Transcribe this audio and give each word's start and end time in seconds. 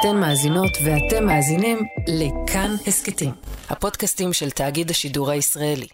אתן 0.00 0.16
מאזינות 0.16 0.70
ואתם 0.84 1.26
מאזינים 1.26 1.78
לכאן 2.08 2.74
הסכתים, 2.86 3.30
הפודקאסטים 3.70 4.32
של 4.32 4.50
תאגיד 4.50 4.90
השידור 4.90 5.30
הישראלי. 5.30 5.86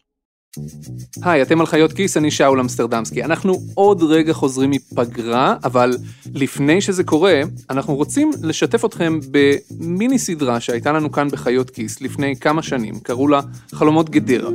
היי, 1.22 1.42
אתם 1.42 1.60
על 1.60 1.66
חיות 1.66 1.92
כיס, 1.92 2.16
אני 2.16 2.30
שאול 2.30 2.60
אמסטרדמסקי. 2.60 3.24
אנחנו 3.24 3.54
עוד 3.74 4.02
רגע 4.02 4.32
חוזרים 4.32 4.70
מפגרה, 4.70 5.54
אבל 5.64 5.96
לפני 6.34 6.80
שזה 6.80 7.04
קורה, 7.04 7.40
אנחנו 7.70 7.94
רוצים 7.94 8.30
לשתף 8.42 8.84
אתכם 8.84 9.18
במיני 9.30 10.18
סדרה 10.18 10.60
שהייתה 10.60 10.92
לנו 10.92 11.12
כאן 11.12 11.28
בחיות 11.28 11.70
כיס 11.70 12.00
לפני 12.00 12.36
כמה 12.36 12.62
שנים, 12.62 13.00
קראו 13.00 13.28
לה 13.28 13.40
חלומות 13.72 14.10
גדרה. 14.10 14.50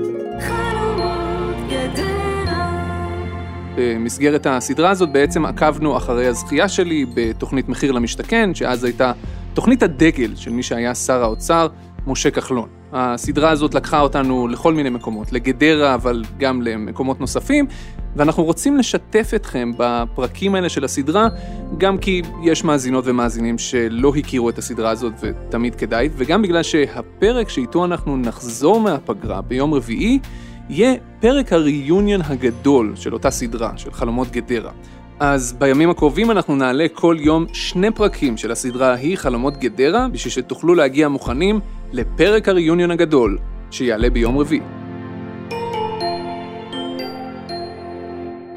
במסגרת 3.76 4.46
הסדרה 4.50 4.90
הזאת 4.90 5.12
בעצם 5.12 5.46
עקבנו 5.46 5.98
אחרי 5.98 6.28
הזכייה 6.28 6.70
שלי 6.70 7.06
בתוכנית 7.14 7.70
מחיר 7.70 7.92
למשתכן, 7.92 8.56
שאז 8.56 8.84
הייתה 8.84 9.12
תוכנית 9.60 9.84
הדגל 9.84 10.36
של 10.36 10.52
מי 10.52 10.64
שהיה 10.64 10.96
שר 10.96 11.24
האוצר, 11.24 11.68
משה 12.08 12.32
כחלון. 12.32 12.70
הסדרה 12.94 13.50
הזאת 13.50 13.74
לקחה 13.74 14.02
אותנו 14.02 14.48
לכל 14.48 14.74
מיני 14.74 14.90
מקומות, 14.90 15.32
לגדרה, 15.32 15.94
אבל 15.96 16.24
גם 16.38 16.62
למקומות 16.62 17.20
נוספים, 17.20 17.66
ואנחנו 18.16 18.44
רוצים 18.44 18.78
לשתף 18.78 19.32
אתכם 19.36 19.72
בפרקים 19.78 20.56
האלה 20.56 20.70
של 20.70 20.84
הסדרה, 20.84 21.28
גם 21.78 21.98
כי 21.98 22.22
יש 22.44 22.64
מאזינות 22.64 23.04
ומאזינים 23.08 23.58
שלא 23.58 24.14
הכירו 24.18 24.50
את 24.50 24.58
הסדרה 24.58 24.90
הזאת 24.90 25.14
ותמיד 25.22 25.76
כדאי, 25.76 26.10
וגם 26.18 26.42
בגלל 26.42 26.64
שהפרק 26.64 27.50
שאיתו 27.50 27.86
אנחנו 27.86 28.18
נחזור 28.18 28.80
מהפגרה 28.80 29.42
ביום 29.42 29.74
רביעי, 29.74 30.20
יהיה 30.70 30.94
פרק 31.20 31.54
הריוניון 31.54 32.22
הגדול 32.22 32.94
של 32.96 33.14
אותה 33.14 33.32
סדרה, 33.32 33.72
של 33.78 33.92
חלומות 33.92 34.32
גדרה. 34.32 34.72
אז 35.20 35.54
בימים 35.54 35.90
הקרובים 35.90 36.32
אנחנו 36.32 36.56
נעלה 36.56 36.86
כל 36.94 37.18
יום 37.20 37.46
שני 37.54 37.92
פרקים 37.92 38.38
של 38.38 38.52
הסדרה 38.52 38.94
ההיא, 38.94 39.18
חלומות 39.18 39.58
גדרה, 39.58 40.08
בשביל 40.12 40.32
שתוכלו 40.32 40.76
להגיע 40.76 41.08
מוכנים 41.08 41.60
לפרק 41.92 42.50
הריוניון 42.50 42.92
הגדול, 42.92 43.38
שיעלה 43.72 44.10
ביום 44.10 44.38
רביעי. 44.38 44.62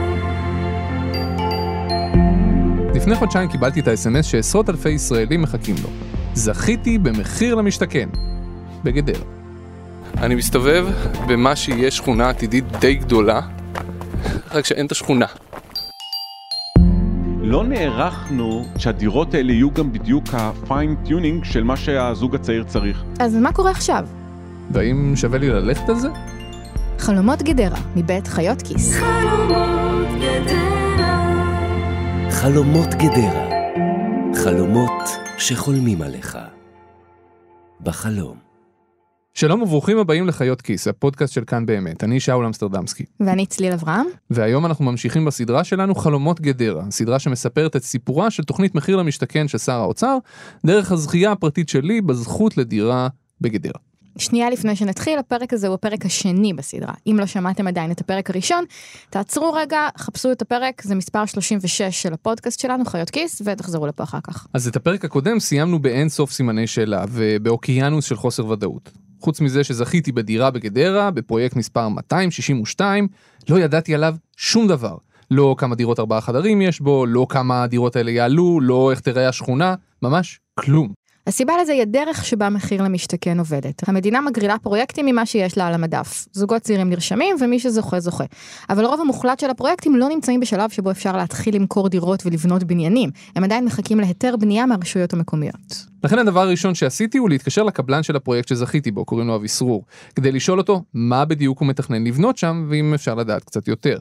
לפני 2.96 3.16
חודשיים 3.16 3.50
קיבלתי 3.50 3.80
את 3.80 3.88
האס.אם.אס 3.88 4.26
שעשרות 4.26 4.70
אלפי 4.70 4.90
ישראלים 4.90 5.42
מחכים 5.42 5.76
לו. 5.84 5.90
זכיתי 6.34 6.98
במחיר 6.98 7.56
למשתכן, 7.56 8.10
בגדרה. 8.84 9.41
אני 10.22 10.36
מסתובב 10.36 10.88
במה 11.28 11.56
שיהיה 11.56 11.92
שכונה 11.92 12.30
עתידית 12.30 12.66
די 12.80 12.96
גדולה, 12.96 13.42
רק 14.52 14.66
שאין 14.66 14.86
את 14.86 14.92
השכונה. 14.92 15.26
לא 17.42 17.64
נערכנו 17.64 18.66
שהדירות 18.78 19.34
האלה 19.34 19.52
יהיו 19.52 19.72
גם 19.72 19.92
בדיוק 19.92 20.34
ה-fine 20.34 21.08
tuning 21.08 21.46
של 21.46 21.64
מה 21.64 21.78
שהזוג 21.78 22.36
הצעיר 22.36 22.64
צריך. 22.64 23.04
אז 23.20 23.36
מה 23.36 23.54
קורה 23.54 23.72
עכשיו? 23.72 24.08
והאם 24.72 25.14
שווה 25.16 25.40
לי 25.40 25.50
ללכת 25.50 25.90
על 25.90 25.96
זה? 25.96 26.08
חלומות 27.00 27.42
גדרה, 27.42 27.80
מבית 27.96 28.28
חיות 28.28 28.62
כיס. 28.62 28.94
חלומות 28.94 30.08
גדרה. 30.22 31.62
חלומות 32.32 32.90
גדרה. 32.94 33.50
חלומות 34.44 35.10
שחולמים 35.38 36.02
עליך. 36.02 36.38
בחלום. 37.82 38.51
שלום 39.34 39.62
וברוכים 39.62 39.98
הבאים 39.98 40.28
לחיות 40.28 40.62
כיס, 40.62 40.88
הפודקאסט 40.88 41.34
של 41.34 41.44
כאן 41.48 41.66
באמת. 41.66 42.04
אני 42.04 42.20
שאול 42.20 42.46
אמסטרדמסקי. 42.46 43.06
ואני 43.20 43.46
צליל 43.46 43.74
אברהם. 43.74 44.06
והיום 44.30 44.66
אנחנו 44.66 44.86
ממשיכים 44.86 45.26
בסדרה 45.26 45.64
שלנו 45.64 45.96
חלומות 45.96 46.42
גדרה, 46.42 46.84
סדרה 46.92 47.20
שמספרת 47.20 47.76
את 47.76 47.84
סיפורה 47.84 48.32
של 48.32 48.44
תוכנית 48.44 48.76
מחיר 48.76 48.96
למשתכן 48.96 49.48
של 49.48 49.58
שר 49.58 49.80
האוצר, 49.80 50.18
דרך 50.66 50.92
הזכייה 50.92 51.32
הפרטית 51.32 51.70
שלי 51.70 52.02
בזכות 52.02 52.58
לדירה 52.58 53.08
בגדרה. 53.42 53.80
שנייה 54.18 54.50
לפני 54.50 54.76
שנתחיל, 54.76 55.20
הפרק 55.20 55.54
הזה 55.54 55.68
הוא 55.68 55.74
הפרק 55.74 56.06
השני 56.06 56.54
בסדרה. 56.54 56.94
אם 57.08 57.16
לא 57.20 57.26
שמעתם 57.26 57.68
עדיין 57.68 57.92
את 57.92 58.02
הפרק 58.02 58.30
הראשון, 58.30 58.66
תעצרו 59.10 59.54
רגע, 59.54 59.88
חפשו 59.98 60.32
את 60.32 60.42
הפרק, 60.42 60.82
זה 60.84 60.96
מספר 60.96 61.26
36 61.26 61.82
של 61.82 62.14
הפודקאסט 62.14 62.60
שלנו, 62.60 62.86
חיות 62.86 63.10
כיס, 63.10 63.42
ותחזרו 63.46 63.88
לפה 63.88 64.04
אחר 64.04 64.20
כך. 64.24 64.48
אז 64.54 64.68
את 64.68 64.76
הפרק 64.76 65.06
הקודם 65.06 65.40
סיימנו 65.40 65.80
באין 65.80 66.10
סוף 66.10 66.32
סימני 66.32 66.68
שאלה 66.68 67.04
ובאוקיינוס 67.10 68.06
של 68.06 68.16
חוסר 68.16 68.48
ודאות. 68.48 68.92
חוץ 69.22 69.42
מזה 69.42 69.64
שזכיתי 69.64 70.12
בדירה 70.12 70.52
בגדרה, 70.52 71.12
בפרויקט 71.12 71.56
מספר 71.56 71.90
262, 71.90 73.08
לא 73.50 73.60
ידעתי 73.60 73.96
עליו 73.96 74.16
שום 74.38 74.68
דבר. 74.68 74.98
לא 75.32 75.56
כמה 75.58 75.76
דירות 75.76 76.00
ארבעה 76.00 76.22
חדרים 76.22 76.62
יש 76.62 76.80
בו, 76.82 77.06
לא 77.06 77.26
כמה 77.30 77.64
הדירות 77.64 77.96
האלה 77.96 78.12
יעלו, 78.12 78.62
לא 78.62 78.92
איך 78.92 79.00
תראה 79.00 79.30
השכונה, 79.30 79.76
ממש 80.02 80.40
כלום. 80.60 80.94
הסיבה 81.28 81.54
לזה 81.62 81.74
היא 81.74 81.82
הדרך 81.82 82.26
שבה 82.26 82.50
מחיר 82.50 82.84
למשתכן 82.84 83.40
עובדת. 83.40 83.90
המדינה 83.90 84.22
מגרילה 84.22 84.56
פרויקטים 84.60 85.06
ממה 85.06 85.26
שיש 85.26 85.58
לה 85.58 85.68
על 85.68 85.74
המדף. 85.74 86.26
זוגות 86.32 86.62
צעירים 86.62 86.90
נרשמים 86.90 87.36
ומי 87.40 87.60
שזוכה 87.60 88.00
זוכה. 88.00 88.24
אבל 88.70 88.86
הרוב 88.86 89.02
המוחלט 89.02 89.40
של 89.40 89.50
הפרויקטים 89.50 89.96
לא 89.96 90.10
נמצאים 90.10 90.40
בשלב 90.40 90.70
שבו 90.70 90.92
אפשר 90.92 91.18
להתחיל 91.18 91.56
למכור 91.56 91.90
דירות 91.90 92.26
ולבנות 92.26 92.64
בניינים. 92.64 93.10
הם 93.36 93.44
עדיין 93.44 93.66
מחכים 93.66 94.00
להיתר 94.00 94.36
בנייה 94.38 94.66
מהרשויות 94.66 95.14
המקומיות. 95.14 95.86
לכן 96.04 96.20
הדבר 96.20 96.42
הראשון 96.42 96.76
שעשיתי 96.76 97.18
הוא 97.18 97.30
להתקשר 97.30 97.64
לקבלן 97.64 98.04
של 98.04 98.16
הפרויקט 98.16 98.48
שזכיתי 98.48 98.92
בו, 98.92 99.06
קוראים 99.06 99.28
לו 99.28 99.36
אביסרור, 99.36 99.86
כדי 100.16 100.32
לשאול 100.32 100.60
אותו 100.60 100.82
מה 100.94 101.26
בדיוק 101.26 101.60
הוא 101.60 101.68
מתכנן 101.68 102.04
לבנות 102.04 102.38
שם, 102.38 102.68
ואם 102.70 102.94
אפשר 102.94 103.16
לדעת 103.16 103.44
קצת 103.44 103.68
יותר. 103.68 103.98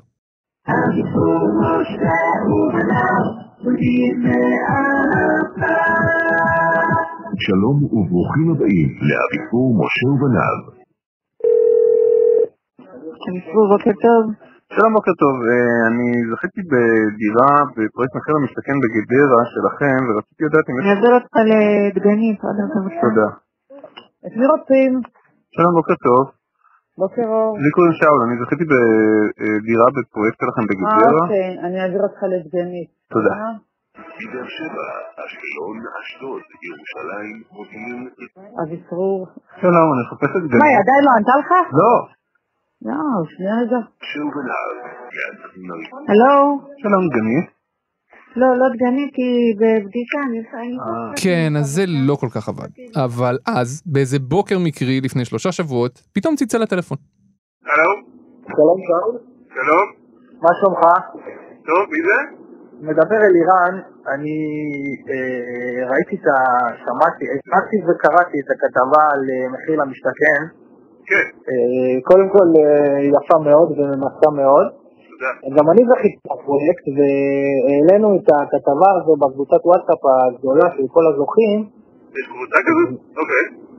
שלום 7.46 7.76
וברוכים 7.96 8.46
הבאים 8.52 8.88
לאביפור 9.08 9.66
משה 9.80 10.06
ובניו. 10.12 10.58
בוקר 13.72 13.94
טוב. 14.06 14.22
שלום, 14.74 14.90
בוקר 14.96 15.14
טוב. 15.22 15.34
אה, 15.50 15.80
אני 15.88 16.08
זכיתי 16.30 16.60
בדירה 16.70 17.52
בפרויקט 17.76 18.14
מחיר 18.18 18.34
למשתכן 18.38 18.76
בגדרה 18.82 19.42
שלכם, 19.52 19.98
ורציתי 20.06 20.42
לדעת 20.48 20.66
אם. 20.70 20.74
אני 20.80 20.90
אעביר 20.94 21.12
אותך 21.18 21.34
לדגנית, 21.50 22.38
עוד 22.44 22.56
מעט 22.58 22.72
בבקשה. 22.76 23.00
תודה. 23.06 23.28
את 24.24 24.32
מי 24.38 24.46
רוצים? 24.52 24.90
שלום, 25.54 25.72
בוקר 25.78 25.96
טוב. 26.06 26.22
בוקר 27.02 27.26
אור. 27.34 27.52
לי 27.64 27.70
קוראים 27.76 27.94
שאול, 27.98 28.20
אני 28.26 28.34
זכיתי 28.42 28.64
בדירה 28.72 29.86
בפרויקט 29.96 30.38
שלכם 30.42 30.64
אה, 30.64 30.68
בגדרה. 30.70 31.22
אוקיי, 31.24 31.50
אני 31.64 31.76
אעביר 31.82 32.02
אותך 32.06 32.20
לדגנית. 32.32 32.90
תודה. 33.14 33.34
מבאר 33.98 34.48
שבע, 34.56 34.88
אשקלון, 35.22 35.76
אשדוד, 36.00 36.42
ירושלים, 36.66 37.36
מודיעין, 37.52 38.08
אביסרור. 38.62 39.26
שלום, 39.60 39.88
אני 39.92 40.02
מחפש 40.06 40.30
את 40.36 40.42
מה, 40.42 40.48
גנית. 40.52 40.62
היא 40.68 40.78
עדיין 40.82 41.02
לא 41.06 41.12
ענתה 41.16 41.34
לך? 41.40 41.50
לא. 41.80 41.94
לא, 42.88 43.02
שנייה 43.32 43.54
רגע. 43.62 43.80
משה 44.02 44.20
ובניו. 44.26 44.68
יד 45.18 45.36
נוי. 45.68 45.84
הלו? 46.10 46.36
שלום, 46.82 47.04
גנית. 47.16 47.48
לא, 48.36 48.46
לא 48.60 48.66
דגנית, 48.74 49.14
היא 49.16 49.54
בבדיקה, 49.60 50.18
אני 50.28 50.38
עושה... 50.38 50.56
אה. 50.56 51.12
כן, 51.24 51.56
אז 51.56 51.66
זה 51.66 51.84
לא 51.86 52.14
כל 52.14 52.28
כך 52.34 52.48
עבד. 52.48 52.68
אבל 53.04 53.38
אז, 53.46 53.82
באיזה 53.86 54.18
בוקר 54.18 54.58
מקרי 54.58 55.00
לפני 55.00 55.24
שלושה 55.24 55.52
שבועות, 55.52 56.02
פתאום 56.14 56.36
צלצל 56.36 56.62
הטלפון. 56.62 56.98
הלו? 57.62 57.92
שלום 58.56 58.78
שאול, 58.86 59.18
שלום? 59.54 59.86
מה 60.42 60.48
שלומך? 60.60 60.82
טוב, 61.66 61.86
מי 61.90 61.98
זה? 62.06 62.39
מדבר 62.88 63.20
אלירן, 63.28 63.74
אני 64.12 64.36
אה, 65.10 65.91
ראיתי 65.91 66.16
את 66.20 66.26
ה... 66.26 66.38
שמעתי, 66.84 67.24
שמעתי 67.44 67.76
וקראתי 67.86 68.36
את 68.42 68.48
הכתבה 68.54 69.02
על 69.12 69.22
אה, 69.30 69.48
מחיר 69.52 69.76
למשתכן. 69.82 70.41
כן, 71.08 71.26
אה, 71.48 71.94
קודם 72.08 72.28
כל 72.34 72.48
אה, 72.60 73.00
יפה 73.16 73.36
מאוד 73.48 73.69
וממצה 73.78 74.28
מאוד. 74.40 74.66
תודה. 75.10 75.30
גם 75.56 75.66
אני 75.72 75.82
זכיתי 75.90 76.20
בפרויקט 76.30 76.84
והעלינו 76.96 78.08
את 78.16 78.28
הכתבה 78.37 78.90
הזו 78.96 79.12
בקבוצת 79.22 79.62
וואטסאפ 79.66 80.02
הגדולה 80.10 80.66
של 80.76 80.87
כל 80.94 81.05
הזוכים. 81.10 81.58
יש 82.16 82.26
קבוצה 82.32 82.58
כזאת? 82.66 82.90
אוקיי. 83.20 83.69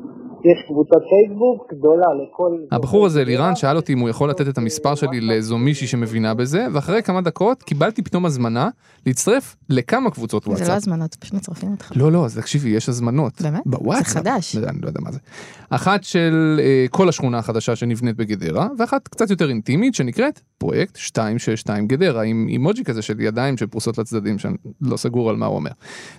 יש 0.45 0.65
קבוצת 0.67 1.01
פייסבוק 1.09 1.73
גדולה 1.73 2.07
לכל... 2.23 2.51
הבחור 2.71 3.05
הזה, 3.05 3.23
לירן, 3.23 3.55
שאל 3.55 3.75
אותי 3.75 3.93
אם 3.93 3.99
הוא 3.99 4.09
יכול 4.09 4.29
לתת 4.29 4.47
את 4.47 4.57
המספר 4.57 4.95
שלי 4.95 5.21
לאיזו 5.21 5.57
מישהי 5.57 5.87
שמבינה 5.87 6.33
בזה, 6.33 6.67
ואחרי 6.73 7.03
כמה 7.03 7.21
דקות 7.21 7.63
קיבלתי 7.63 8.01
פתאום 8.01 8.25
הזמנה 8.25 8.69
להצטרף 9.05 9.55
לכמה 9.69 10.11
קבוצות 10.11 10.43
זה 10.43 10.49
לא 10.49 10.55
וואטסאפ. 10.55 10.75
הזמנות, 10.75 11.15
פשוט 11.15 11.33
מצרפים 11.33 11.71
אותך. 11.71 11.91
לא, 11.95 12.11
לא, 12.11 12.25
אז 12.25 12.37
תקשיבי, 12.37 12.69
יש 12.69 12.89
הזמנות. 12.89 13.41
באמת? 13.41 13.61
בוואטסאפ. 13.65 14.07
זה 14.07 14.19
חדש. 14.19 14.55
אני 14.55 14.81
לא 14.81 14.87
יודע 14.87 14.99
מה 15.03 15.11
זה. 15.11 15.19
אחת 15.69 16.03
של 16.03 16.59
אה, 16.63 16.85
כל 16.89 17.09
השכונה 17.09 17.37
החדשה 17.37 17.75
שנבנית 17.75 18.15
בגדרה, 18.15 18.67
ואחת 18.77 19.07
קצת 19.07 19.29
יותר 19.29 19.49
אינטימית 19.49 19.95
שנקראת 19.95 20.41
פרויקט 20.61 20.97
262 20.97 21.87
גדרה, 21.87 22.23
עם 22.23 22.47
אימוג'י 22.49 22.83
כזה 22.83 23.01
של 23.01 23.19
ידיים 23.19 23.57
שפרוסות 23.57 23.97
לצדדים, 23.97 24.39
שאני 24.39 24.55
לא 24.81 24.97
סגור 24.97 25.29
על 25.29 25.35
מה 25.35 25.45
הוא 25.45 25.55
אומר. 25.55 25.71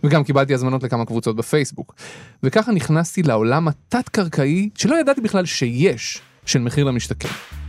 וגם 0.04 0.24
קיבלתי 0.24 0.54
הזמנות 0.54 0.82
לכמה 0.82 1.04
קבוצות 1.04 1.36
בפייסבוק. 1.36 1.94
וככה 2.42 2.72
נכנסתי 2.72 3.22
לעולם 3.22 3.68
התת-קרקעי, 3.68 4.68
שלא 4.74 5.00
ידעתי 5.00 5.20
בכלל 5.20 5.44
שיש, 5.44 6.20
של 6.46 6.58
מחיר 6.58 6.84
למשתכן. 6.84 7.61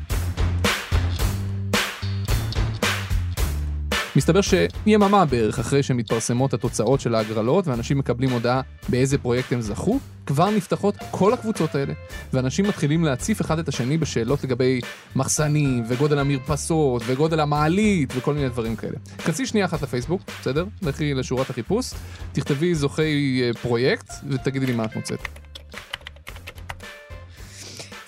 מסתבר 4.15 4.39
שיממה 4.42 5.25
בערך 5.25 5.60
אחרי 5.60 5.83
שמתפרסמות 5.83 6.54
התוצאות 6.54 7.00
של 7.00 7.15
ההגרלות 7.15 7.68
ואנשים 7.68 7.98
מקבלים 7.98 8.30
הודעה 8.30 8.62
באיזה 8.89 9.18
פרויקט 9.18 9.54
הם 9.54 9.62
זכו, 9.62 10.00
כבר 10.25 10.50
נפתחות 10.50 10.95
כל 11.12 11.33
הקבוצות 11.33 11.75
האלה, 11.75 11.94
ואנשים 12.33 12.65
מתחילים 12.68 13.04
להציף 13.04 13.42
אחד 13.42 13.60
את 13.60 13.68
השני 13.68 13.98
בשאלות 13.98 14.44
לגבי 14.44 14.81
מחסנים, 15.15 15.83
וגודל 15.88 16.19
המרפסות, 16.19 17.01
וגודל 17.06 17.39
המעלית, 17.39 18.13
וכל 18.15 18.33
מיני 18.33 18.50
דברים 18.50 18.75
כאלה. 18.75 18.98
כנסי 19.25 19.45
שנייה 19.45 19.65
אחת 19.65 19.81
לפייסבוק, 19.81 20.21
בסדר? 20.42 20.65
לכי 20.81 21.13
לשורת 21.13 21.50
החיפוש, 21.50 21.92
תכתבי 22.31 22.75
זוכי 22.75 23.42
אה, 23.44 23.54
פרויקט, 23.62 24.12
ותגידי 24.30 24.65
לי 24.65 24.74
מה 24.74 24.86
את 24.86 24.95
מוצאת. 24.95 25.42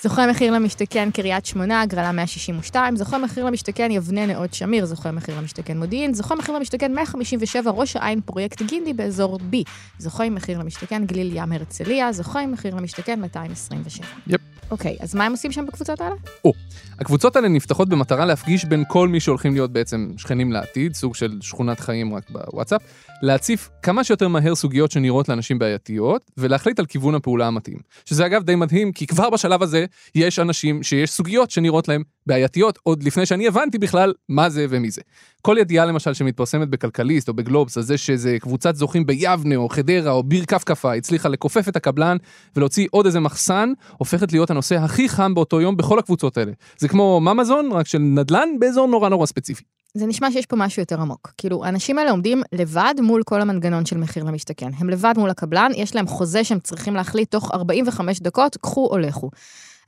זוכה 0.06 0.28
מחיר 0.28 0.54
למשתכן 0.54 1.10
קריית 1.12 1.46
שמונה, 1.46 1.82
הגרלה 1.82 2.12
162, 2.12 2.96
זוכה 2.96 3.18
מחיר 3.18 3.46
למשתכן 3.46 3.92
יבנה 3.92 4.26
נאות 4.26 4.54
שמיר, 4.54 4.86
זוכה 4.86 5.12
מחיר 5.12 5.38
למשתכן 5.38 5.78
מודיעין, 5.78 6.14
זוכה 6.14 6.36
מחיר 6.36 6.56
למשתכן 6.56 6.94
157 6.94 7.72
ראש 7.72 7.96
העין 7.96 8.22
פרויקט 8.22 8.62
גינדי 8.62 8.94
באזור 8.94 9.40
B, 9.52 9.56
זוכה 10.00 10.30
מחיר 10.30 10.60
למשתכן 10.60 11.06
גליל 11.06 11.32
ים 11.36 11.52
הרצליה, 11.52 12.14
זוכה 12.14 12.48
מחיר 12.48 12.76
למשתכן 12.76 13.20
227. 13.22 14.08
יפ. 14.28 14.55
אוקיי, 14.72 14.98
אז 15.00 15.16
מה 15.16 15.26
הם 15.26 15.32
עושים 15.32 15.52
שם 15.52 15.66
בקבוצות 15.66 16.02
האלה? 16.02 16.16
או, 16.46 16.54
הקבוצות 17.00 17.36
האלה 17.36 17.48
נפתחות 17.48 17.90
במטרה 17.90 18.26
להפגיש 18.26 18.66
בין 18.66 18.84
כל 18.88 19.08
מי 19.08 19.20
שהולכים 19.20 19.54
להיות 19.54 19.72
בעצם 19.72 20.12
שכנים 20.18 20.52
לעתיד, 20.52 20.94
סוג 20.94 21.16
של 21.16 21.38
שכונת 21.42 21.80
חיים 21.80 22.14
רק 22.14 22.30
בוואטסאפ, 22.30 22.82
להציף 23.22 23.70
כמה 23.82 24.04
שיותר 24.04 24.28
מהר 24.28 24.56
סוגיות 24.56 24.92
שנראות 24.92 25.30
לאנשים 25.30 25.60
בעייתיות, 25.60 26.32
ולהחליט 26.38 26.80
על 26.80 26.86
כיוון 26.86 27.16
הפעולה 27.16 27.48
המתאים. 27.48 27.78
שזה 28.06 28.26
אגב 28.26 28.44
די 28.44 28.56
מדהים, 28.56 28.92
כי 28.92 29.08
כבר 29.08 29.30
בשלב 29.30 29.64
הזה 29.64 29.86
יש 30.16 30.40
אנשים 30.40 30.84
שיש 30.84 31.12
סוגיות 31.12 31.52
שנראות 31.52 31.88
להם 31.88 32.04
בעייתיות, 32.28 32.80
עוד 32.84 33.04
לפני 33.04 33.26
שאני 33.26 33.48
הבנתי 33.48 33.78
בכלל 33.78 34.14
מה 34.30 34.50
זה 34.50 34.66
ומי 34.70 34.92
זה. 34.92 35.02
כל 35.46 35.58
ידיעה 35.60 35.86
למשל 35.86 36.14
שמתפרסמת 36.14 36.70
בכלכליסט 36.70 37.28
או 37.28 37.34
בגלובס, 37.34 37.78
על 37.78 37.84
זה 37.84 37.98
שזה 37.98 38.38
קבוצת 38.40 38.76
זוכים 38.76 39.06
ביבנה 39.06 39.56
או 39.56 39.70
חדרה 39.70 40.12
או 40.12 40.24
ביר 40.24 40.46
כפכפה 40.46 40.94
הצליחה 40.94 41.30
לכופף 41.30 41.68
את 41.68 41.76
הקבלן 41.76 42.18
ולהוציא 42.56 42.88
עוד 42.92 43.06
איזה 43.06 43.20
מחסן, 43.20 43.74
הופכת 43.98 44.32
להיות 44.32 44.50
הנושא 44.50 44.76
הכי 44.76 45.10
חם 45.10 45.34
באותו 45.34 45.62
יום 45.62 45.78
בכל 45.78 46.00
הקבוצות 46.00 46.38
האלה. 46.38 46.52
זה 46.78 46.88
כמו 46.88 47.20
ממזון, 47.20 47.72
רק 47.72 47.88
של 47.88 47.98
נדל"ן 47.98 48.50
באזור 48.60 48.88
נורא 48.88 49.10
נורא 49.10 49.26
ספציפי. 49.26 49.64
זה 49.94 50.06
נשמע 50.06 50.32
שיש 50.32 50.46
פה 50.46 50.56
משהו 50.56 50.82
יותר 50.82 51.02
עמוק. 51.02 51.34
כאילו, 51.38 51.66
האנשים 51.66 51.98
האלה 51.98 52.12
עומדים 52.12 52.42
לבד 52.52 52.96
מול 53.02 53.24
כל 53.24 53.42
המנגנון 53.42 53.86
של 53.86 53.98
מחיר 53.98 54.24
למשתכן. 54.24 54.70
הם 54.78 54.90
לבד 54.90 55.14
מול 55.18 55.30
הקבלן, 55.30 55.72
יש 55.76 55.96
להם 55.96 56.08
חוזה 56.08 56.44
שהם 56.44 56.60
צריכים 56.60 56.96
להחליט 56.96 57.32
תוך 57.32 57.52
45 57.54 58.20
דקות, 58.20 58.58
קחו 58.58 58.88
או 58.92 58.98
לכו. 58.98 59.30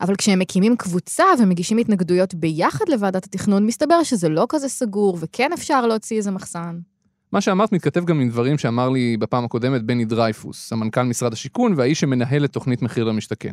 אבל 0.02 0.16
כשהם 0.16 0.40
מקימים 0.40 0.76
קבוצה 0.78 1.26
ומגישים 1.40 1.78
התנגדויות 1.78 2.34
ביחד 2.34 2.86
לוועדת 2.90 3.26
התכנון, 3.26 3.66
מסתבר 3.66 4.04
שזה 4.04 4.30
לא 4.30 4.46
כזה 4.50 4.70
סגור, 4.70 5.18
וכן 5.22 5.54
אפשר 5.54 5.88
להוציא 5.88 6.18
איזה 6.18 6.32
מחסן. 6.32 6.80
מה 7.32 7.42
שאמרת 7.42 7.72
מתכתב 7.72 8.06
גם 8.06 8.20
עם 8.20 8.30
דברים 8.30 8.58
שאמר 8.58 8.90
לי 8.90 9.18
בפעם 9.18 9.46
הקודמת 9.46 9.84
בני 9.84 10.06
דרייפוס, 10.06 10.74
המנכ"ל 10.74 11.04
משרד 11.04 11.34
השיכון 11.34 11.74
והאיש 11.78 12.00
שמנהל 12.00 12.46
את 12.46 12.54
תוכנית 12.54 12.82
מחיר 12.82 13.04
למשתכן. 13.04 13.52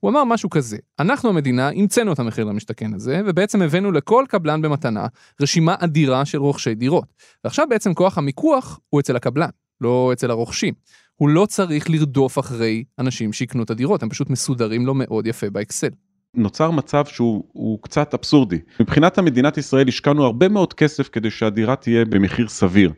הוא 0.00 0.10
אמר 0.10 0.24
משהו 0.24 0.50
כזה, 0.50 0.76
אנחנו 0.98 1.28
המדינה 1.28 1.68
המצאנו 1.68 2.12
את 2.12 2.18
המחיר 2.18 2.44
למשתכן 2.44 2.94
הזה, 2.94 3.20
ובעצם 3.26 3.62
הבאנו 3.62 3.92
לכל 3.92 4.24
קבלן 4.28 4.62
במתנה 4.62 5.06
רשימה 5.40 5.74
אדירה 5.78 6.24
של 6.24 6.38
רוכשי 6.38 6.74
דירות. 6.74 7.14
ועכשיו 7.44 7.66
בעצם 7.70 7.94
כוח 7.94 8.18
המיקוח 8.18 8.80
הוא 8.88 9.00
אצל 9.00 9.16
הקבלן, 9.16 9.48
לא 9.80 10.10
אצל 10.12 10.30
הרוכשים. 10.30 10.74
הוא 11.16 11.28
לא 11.28 11.46
צריך 11.46 11.90
לרדוף 11.90 12.38
אחרי 12.38 12.84
אנשים 12.98 13.32
שיקנו 13.32 13.62
את 13.62 13.70
הדירות, 13.70 14.02
הם 14.02 14.08
פשוט 14.08 14.30
מסודרים 14.30 14.86
לו 14.86 14.94
מאוד 14.94 15.26
יפה 15.26 15.50
באקסל. 15.50 15.88
נוצר 16.34 16.70
מצב 16.70 17.04
שהוא 17.06 17.44
הוא 17.52 17.78
קצת 17.82 18.14
אבסורדי. 18.14 18.58
מבחינת 18.80 19.18
המדינת 19.18 19.58
ישראל 19.58 19.88
השקענו 19.88 20.24
הרבה 20.24 20.48
מאוד 20.48 20.72
כסף 20.72 21.08
כדי 21.08 21.30
שהדירה 21.30 21.76
תהיה 21.76 22.04
במחיר 22.04 22.48
סביר, 22.48 22.92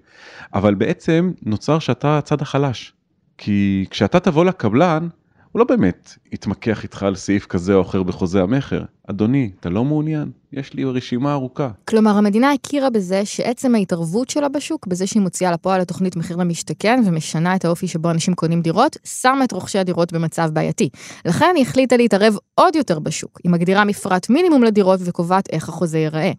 אבל 0.55 0.75
בעצם 0.75 1.33
נוצר 1.43 1.79
שאתה 1.79 2.19
הצד 2.19 2.43
החלש. 2.43 2.93
כי 3.39 3.85
כשאתה 3.91 4.21
תבוא 4.21 4.45
לקבלן, 4.45 5.09
הוא 5.53 5.61
לא 5.61 5.65
באמת 5.65 6.15
יתמקח 6.33 6.83
איתך 6.83 7.03
על 7.03 7.15
סעיף 7.15 7.47
כזה 7.47 7.75
או 7.75 7.83
אחר 7.83 8.03
בחוזה 8.03 8.43
המכר. 8.43 8.85
אדוני, 9.11 9.51
אתה 9.61 9.71
לא 9.71 9.85
מעוניין? 9.85 10.31
יש 10.57 10.75
לי 10.75 10.85
רשימה 10.85 11.33
ארוכה. 11.33 11.69
כלומר, 11.89 12.11
המדינה 12.11 12.53
הכירה 12.53 12.91
בזה 12.91 13.25
שעצם 13.25 13.75
ההתערבות 13.75 14.31
שלה 14.31 14.49
בשוק, 14.49 14.87
בזה 14.87 15.07
שהיא 15.07 15.23
מוציאה 15.23 15.53
לפועל 15.53 15.81
לתוכנית 15.81 16.17
מחיר 16.17 16.37
למשתכן 16.37 17.03
ומשנה 17.07 17.57
את 17.57 17.65
האופי 17.65 17.89
שבו 17.89 18.11
אנשים 18.11 18.35
קונים 18.35 18.63
דירות, 18.63 18.97
שמה 19.05 19.45
את 19.45 19.53
רוכשי 19.53 19.79
הדירות 19.79 20.13
במצב 20.13 20.51
בעייתי. 20.53 20.89
לכן 21.25 21.53
היא 21.57 21.63
החליטה 21.63 21.97
להתערב 21.97 22.37
עוד 22.55 22.77
יותר 22.77 22.99
בשוק. 22.99 23.41
היא 23.45 23.53
מגדירה 23.53 23.85
מפרט 23.85 24.31
מינימום 24.31 24.65
לדירות 24.65 25.01
וקובעת 25.05 25.49
איך 25.53 25.69
החוזה 25.69 25.99
ייראה. 25.99 26.33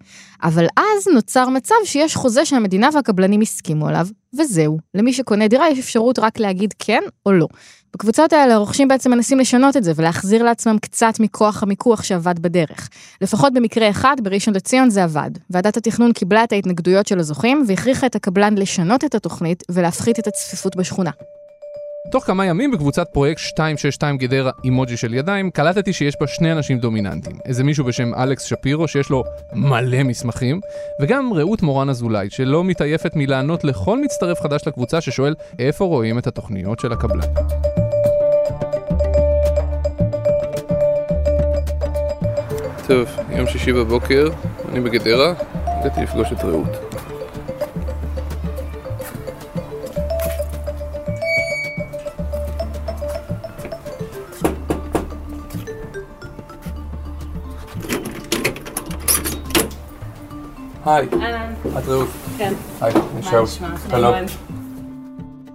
אבל 0.43 0.65
אז 0.77 1.07
נוצר 1.13 1.49
מצב 1.49 1.75
שיש 1.85 2.15
חוזה 2.15 2.45
שהמדינה 2.45 2.89
והקבלנים 2.93 3.41
הסכימו 3.41 3.87
עליו, 3.87 4.07
וזהו. 4.39 4.77
למי 4.95 5.13
שקונה 5.13 5.47
דירה 5.47 5.69
יש 5.69 5.79
אפשרות 5.79 6.19
רק 6.19 6.39
להגיד 6.39 6.73
כן 6.79 7.01
או 7.25 7.31
לא. 7.31 7.47
בקבוצות 7.95 8.33
האלה 8.33 8.53
הרוכשים 8.53 8.87
בעצם 8.87 9.11
מנסים 9.11 9.39
לשנות 9.39 9.77
את 9.77 9.83
זה 9.83 9.91
ולהחזיר 9.95 10.43
לעצמם 10.43 10.77
קצת 10.81 11.13
מכוח 11.19 11.63
המיקוח 11.63 12.03
שעבד 12.03 12.39
בדרך. 12.39 12.89
לפחות 13.21 13.53
במקרה 13.53 13.89
בראשון 14.23 14.53
לציון 14.53 14.89
זה 14.89 15.03
עבד. 15.03 15.31
ועדת 15.49 15.77
התכנון 15.77 16.13
קיבלה 16.13 16.43
את 16.43 16.51
ההתנגדויות 16.51 17.07
של 17.07 17.19
הזוכים 17.19 17.63
והכריחה 17.67 18.07
את 18.07 18.15
הקבלן 18.15 18.55
לשנות 18.57 19.03
את 19.03 19.15
התוכנית 19.15 19.63
ולהפחית 19.69 20.19
את 20.19 20.27
הצפיפות 20.27 20.75
בשכונה. 20.75 21.11
תוך 22.11 22.23
כמה 22.23 22.45
ימים 22.45 22.71
בקבוצת 22.71 23.07
פרויקט 23.13 23.41
262 23.41 24.17
גדרה 24.17 24.51
אימוג'י 24.63 24.97
של 24.97 25.13
ידיים, 25.13 25.51
קלטתי 25.51 25.93
שיש 25.93 26.15
בה 26.19 26.27
שני 26.27 26.51
אנשים 26.51 26.79
דומיננטיים. 26.79 27.37
איזה 27.45 27.63
מישהו 27.63 27.85
בשם 27.85 28.13
אלכס 28.13 28.43
שפירו 28.43 28.87
שיש 28.87 29.09
לו 29.09 29.23
מלא 29.53 30.03
מסמכים, 30.03 30.59
וגם 31.01 31.33
רעות 31.33 31.61
מורן 31.61 31.89
אזולאי, 31.89 32.27
שלא 32.29 32.63
מתעייפת 32.63 33.11
מלענות 33.15 33.63
לכל 33.63 34.01
מצטרף 34.01 34.41
חדש 34.41 34.61
לקבוצה 34.67 35.01
ששואל 35.01 35.35
איפה 35.59 35.85
רואים 35.85 36.17
את 36.17 36.27
התוכניות 36.27 36.79
של 36.79 36.93
הקבלן. 36.93 37.27
טוב, 42.87 43.09
יום 43.29 43.47
שישי 43.47 43.73
בבוקר, 43.73 44.27
אני 44.69 44.79
בגדרה, 44.79 45.33
הגעתי 45.65 46.01
לפגוש 46.01 46.31
את 46.31 46.43
רעות. 46.43 46.67
היי. 60.85 61.07
את 61.77 61.87
רעות. 61.87 62.07
כן. 62.37 62.53
היי, 62.81 62.93
מה 62.93 63.23
שאול. 63.23 63.43
נשמע? 63.43 63.67
שלום. 63.89 64.44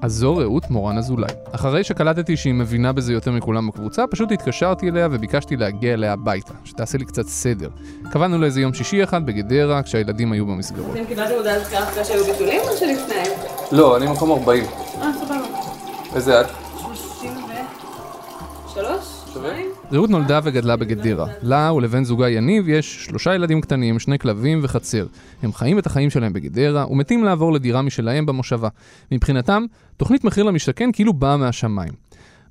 אז 0.03 0.13
זו 0.13 0.37
רעות 0.37 0.71
מורן 0.71 0.99
אזולאי. 0.99 1.31
אחרי 1.53 1.85
שקלטתי 1.85 2.37
שהיא 2.37 2.55
מבינה 2.55 2.93
בזה 2.93 3.13
יותר 3.13 3.31
מכולם 3.31 3.69
בקבוצה, 3.69 4.07
פשוט 4.07 4.33
התקשרתי 4.33 4.91
אליה 4.91 5.09
וביקשתי 5.11 5.57
להגיע 5.57 5.95
אליה 5.95 6.13
הביתה, 6.13 6.53
שתעשה 6.65 6.99
לי 6.99 7.05
קצת 7.05 7.27
סדר. 7.27 7.69
קבענו 8.13 8.39
לאיזה 8.39 8.61
יום 8.61 8.75
שישי 8.75 9.05
אחד 9.05 9.27
בגדרה, 9.27 9.83
כשהילדים 9.83 10.33
היו 10.33 10.47
במסגרות. 10.47 10.97
אתם 10.97 11.05
קיבלתם 11.05 11.35
הודעת 11.35 11.67
קרב 11.67 11.83
אחרי 11.83 12.05
שהיו 12.05 12.25
ביטולים 12.25 12.61
או 12.61 12.77
שלפני? 12.77 13.23
לא, 13.73 13.97
אני 13.97 14.13
מקום 14.13 14.31
40. 14.31 14.65
אה, 15.03 15.11
סבבה. 15.21 15.35
איזה 16.15 16.41
את? 16.41 16.47
33? 16.79 19.01
שניים? 19.35 19.67
רעות 19.93 20.11
נולדה 20.11 20.41
וגדלה 20.45 20.77
בגדרה. 20.77 21.27
לה 21.43 21.73
ולבן 21.73 22.05
זוגה 22.05 22.29
יניב 22.29 22.69
יש 22.69 23.05
שלושה 23.05 23.35
ילדים 23.35 23.61
קטנים, 23.61 23.99
שני 23.99 24.19
כלבים 24.19 24.61
וחצר. 24.63 25.07
הם 25.43 25.53
חיים 25.53 25.79
את 25.79 25.87
החיים 25.87 26.11
שלהם 26.11 26.33
בגדרה 26.33 26.87
ומתים 26.91 27.25
לעבור 27.25 27.53
לדירה 27.53 27.83
משלהם 27.83 28.27
במושבה. 28.27 28.69
מבחינתם, 29.13 29.65
תוכנית 29.97 30.25
מחיר 30.25 30.45
למשתכן 30.45 30.91
כאילו 30.93 31.13
באה 31.13 31.37
מהשמיים. 31.37 31.93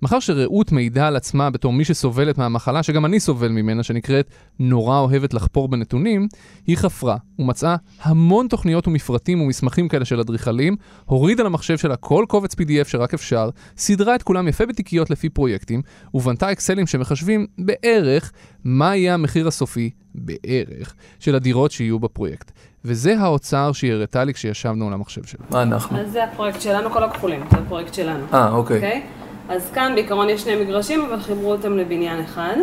מאחר 0.02 0.20
שרעות 0.20 0.72
מעידה 0.72 1.08
על 1.08 1.16
עצמה 1.16 1.50
בתור 1.50 1.74
מי 1.74 1.86
שסובלת 1.86 2.38
מהמחלה 2.38 2.84
שגם 2.84 3.06
אני 3.06 3.20
סובל 3.20 3.48
ממנה, 3.48 3.84
שנקראת 3.84 4.30
נורא 4.60 5.00
אוהבת 5.00 5.34
לחפור 5.34 5.68
בנתונים, 5.68 6.28
היא 6.68 6.78
חפרה 6.78 7.18
ומצאה 7.40 7.76
המון 8.02 8.48
תוכניות 8.48 8.88
ומפרטים 8.88 9.42
ומסמכים 9.42 9.88
כאלה 9.88 10.06
של 10.06 10.20
אדריכלים, 10.20 10.76
הורידה 11.06 11.44
למחשב 11.44 11.78
שלה 11.78 11.96
כל 11.96 12.26
קובץ 12.28 12.54
PDF 12.54 12.88
שרק 12.88 13.14
אפשר, 13.14 13.50
סידרה 13.78 14.16
את 14.16 14.24
כולם 14.24 14.48
יפה 14.48 14.66
בתיקיות 14.66 15.10
לפי 15.10 15.30
פרויקטים, 15.30 15.82
ובנתה 16.14 16.52
אקסלים 16.52 16.88
שמחשבים 16.88 17.48
בערך 17.58 18.32
מה 18.64 18.96
יהיה 18.96 19.14
המחיר 19.14 19.48
הסופי, 19.48 19.90
בערך, 20.16 20.96
של 21.20 21.36
הדירות 21.36 21.72
שיהיו 21.72 22.00
בפרויקט. 22.00 22.52
וזה 22.86 23.20
האוצר 23.20 23.72
שהיא 23.72 23.94
הראתה 23.94 24.24
לי 24.24 24.34
כשישבנו 24.34 24.88
על 24.88 24.94
המחשב 24.94 25.24
שלה. 25.24 25.46
מה 25.52 25.62
אנחנו? 25.62 25.98
אז 25.98 26.12
זה 26.12 26.24
הפרויקט 26.24 26.62
שלנו, 26.62 26.90
כל 26.90 27.04
הכחולים, 27.04 27.42
זה 27.52 27.58
הפרויקט 27.58 27.94
שלנו. 27.94 28.26
אה, 28.34 28.50
אוקיי. 28.52 28.78
אוקיי? 28.78 29.04
אז 29.50 29.72
כאן 29.74 29.92
בעיקרון 29.96 30.30
יש 30.30 30.42
שני 30.42 30.56
מגרשים, 30.56 31.02
אבל 31.02 31.20
חיברו 31.20 31.52
אותם 31.52 31.78
לבניין 31.78 32.20
אחד. 32.20 32.56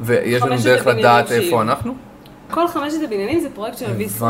ויש 0.00 0.42
לנו 0.42 0.56
דרך 0.64 0.86
לדעת 0.86 1.32
איפה. 1.32 1.62
אנחנו? 1.62 1.94
כל 2.50 2.68
חמשת 2.68 2.96
הבניינים 3.04 3.40
זה 3.40 3.48
פרויקט 3.54 3.78
של 3.78 3.90
ויסקו. 3.96 4.26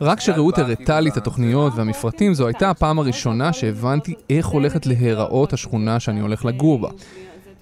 רק 0.00 0.18
כשרעות 0.18 0.58
הראתה 0.58 1.00
לי 1.00 1.10
את 1.10 1.16
התוכניות 1.16 1.72
והמפרטים, 1.76 2.34
זו 2.34 2.46
הייתה 2.46 2.70
הפעם 2.70 2.98
הראשונה 2.98 3.52
שהבנתי 3.52 4.14
איך 4.30 4.46
הולכת 4.46 4.86
להיראות 4.86 5.52
השכונה 5.52 6.00
שאני 6.00 6.20
הולך 6.20 6.44
לגור 6.44 6.78
בה. 6.78 6.88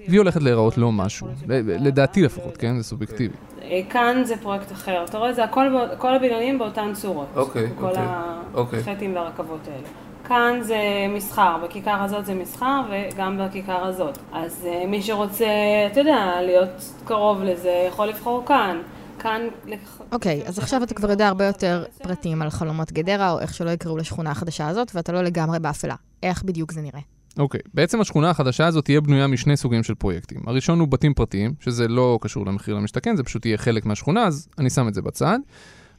והיא 0.09 0.19
הולכת 0.19 0.43
להיראות 0.43 0.79
לא 0.79 0.93
משהו. 0.93 1.27
לדעתי 1.81 2.23
לפחות, 2.23 2.57
כן? 2.57 2.77
זה 2.77 2.85
סובייקטיבי. 2.85 3.35
אה, 3.63 3.81
כאן 3.91 4.23
זה 4.25 4.37
פרויקט 4.37 4.73
אחר. 4.73 5.05
אתה 5.05 5.19
רואה, 5.19 5.33
זה 5.33 5.45
הכל, 5.45 5.67
כל 5.99 6.15
הבניינים 6.15 6.59
באותן 6.59 6.93
צורות. 6.95 7.27
אוקיי, 7.37 7.69
כל 7.79 7.87
אוקיי, 7.87 8.03
אוקיי. 8.55 8.81
החטים 8.81 9.15
והרכבות 9.15 9.61
האלה. 9.67 10.06
כאן 10.29 10.59
זה 10.63 10.79
מסחר, 11.09 11.57
בכיכר 11.65 12.03
הזאת 12.03 12.27
זה 12.27 12.35
מסחר 12.35 12.83
וגם 12.91 13.41
בכיכר 13.41 13.85
הזאת. 13.85 14.19
אז 14.33 14.67
אה, 14.67 14.87
מי 14.87 15.03
שרוצה, 15.03 15.47
אתה 15.93 16.01
יודע, 16.01 16.41
להיות 16.43 16.93
קרוב 17.05 17.43
לזה, 17.43 17.87
יכול 17.89 18.07
לבחור 18.07 18.45
כאן. 18.47 18.79
אוקיי, 20.13 20.43
אז 20.47 20.59
עכשיו 20.59 20.83
אתה 20.83 20.95
כבר 20.95 21.11
יודע 21.11 21.29
הרבה 21.29 21.47
יותר 21.47 21.85
פרטים 22.03 22.43
על 22.43 22.51
חלומות 22.51 22.93
גדרה, 22.93 23.33
או 23.33 23.41
איך 23.41 23.55
שלא 23.55 23.71
יקראו 23.71 23.97
לשכונה 23.97 24.31
החדשה 24.31 24.69
הזאת, 24.69 24.93
ואתה 24.95 25.13
לא 25.13 25.23
לגמרי 25.23 25.59
באפלה. 25.59 25.95
איך 26.23 26.43
בדיוק 26.43 26.73
זה 26.73 26.81
נראה? 26.81 27.01
אוקיי, 27.39 27.61
בעצם 27.75 28.01
השכונה 28.01 28.31
החדשה 28.31 28.67
הזאת 28.67 28.85
תהיה 28.85 29.01
בנויה 29.01 29.27
משני 29.27 29.57
סוגים 29.57 29.83
של 29.83 29.95
פרויקטים. 29.95 30.41
הראשון 30.47 30.81
הוא 30.81 30.89
בתים 30.89 31.15
פרטיים, 31.15 31.55
שזה 31.61 31.89
לא 31.89 32.19
קשור 32.23 32.47
למחיר 32.47 32.75
למשתכן, 32.75 33.17
זה 33.17 33.23
פשוט 33.23 33.47
יהיה 33.47 33.59
חלק 33.59 33.87
מהשכונה, 33.87 34.27
אז 34.27 34.49
אני 34.59 34.71
שם 34.71 34.89
את 34.89 34.95
זה 34.95 35.03
בצד. 35.03 35.39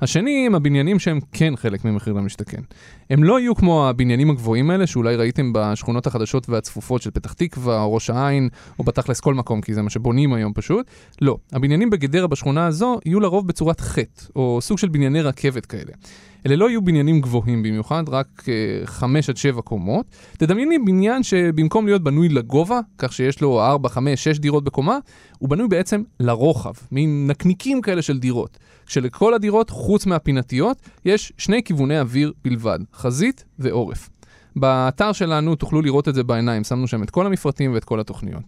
השני 0.01 0.43
הם 0.45 0.55
הבניינים 0.55 0.99
שהם 0.99 1.19
כן 1.31 1.55
חלק 1.55 1.85
ממחיר 1.85 2.13
למשתכן. 2.13 2.61
הם 3.09 3.23
לא 3.23 3.39
יהיו 3.39 3.55
כמו 3.55 3.89
הבניינים 3.89 4.29
הגבוהים 4.29 4.69
האלה 4.69 4.87
שאולי 4.87 5.15
ראיתם 5.15 5.53
בשכונות 5.53 6.07
החדשות 6.07 6.49
והצפופות 6.49 7.01
של 7.01 7.11
פתח 7.11 7.33
תקווה 7.33 7.81
או 7.81 7.93
ראש 7.93 8.09
העין, 8.09 8.49
או 8.79 8.83
בתכלס 8.83 9.19
כל 9.19 9.33
מקום, 9.33 9.61
כי 9.61 9.73
זה 9.73 9.81
מה 9.81 9.89
שבונים 9.89 10.33
היום 10.33 10.53
פשוט. 10.53 10.85
לא, 11.21 11.37
הבניינים 11.51 11.89
בגדרה 11.89 12.27
בשכונה 12.27 12.65
הזו 12.65 12.99
יהיו 13.05 13.19
לרוב 13.19 13.47
בצורת 13.47 13.81
חטא, 13.81 14.23
או 14.35 14.59
סוג 14.61 14.77
של 14.77 14.87
בנייני 14.87 15.21
רכבת 15.21 15.65
כאלה. 15.65 15.91
אלה 16.45 16.55
לא 16.55 16.69
יהיו 16.69 16.81
בניינים 16.81 17.21
גבוהים 17.21 17.63
במיוחד, 17.63 18.03
רק 18.07 18.43
אה, 18.47 18.85
חמש 18.85 19.29
עד 19.29 19.37
שבע 19.37 19.61
קומות. 19.61 20.05
תדמייני 20.37 20.79
בניין 20.79 21.23
שבמקום 21.23 21.85
להיות 21.85 22.03
בנוי 22.03 22.29
לגובה, 22.29 22.79
כך 22.97 23.13
שיש 23.13 23.41
לו 23.41 23.61
ארבע, 23.61 23.89
חמש, 23.89 24.23
שש 24.23 24.39
דירות 24.39 24.63
בקומה, 24.63 24.97
הוא 25.39 25.49
בנוי 25.49 25.67
בעצם 25.67 26.03
לרוחב, 26.19 26.73
מין 26.91 27.27
נקניקים 27.27 27.81
כאלה 27.81 28.01
של 28.01 28.19
דירות. 28.19 28.57
כשלכל 28.85 29.33
הדירות, 29.33 29.69
חוץ 29.69 30.05
מהפינתיות, 30.05 30.77
יש 31.05 31.33
שני 31.37 31.63
כיווני 31.63 31.99
אוויר 31.99 32.33
בלבד, 32.43 32.79
חזית 32.93 33.45
ועורף. 33.59 34.09
באתר 34.55 35.11
שלנו 35.11 35.55
תוכלו 35.55 35.81
לראות 35.81 36.07
את 36.07 36.15
זה 36.15 36.23
בעיניים, 36.23 36.63
שמנו 36.63 36.87
שם 36.87 37.03
את 37.03 37.09
כל 37.09 37.25
המפרטים 37.25 37.73
ואת 37.73 37.83
כל 37.83 37.99
התוכניות. 37.99 38.43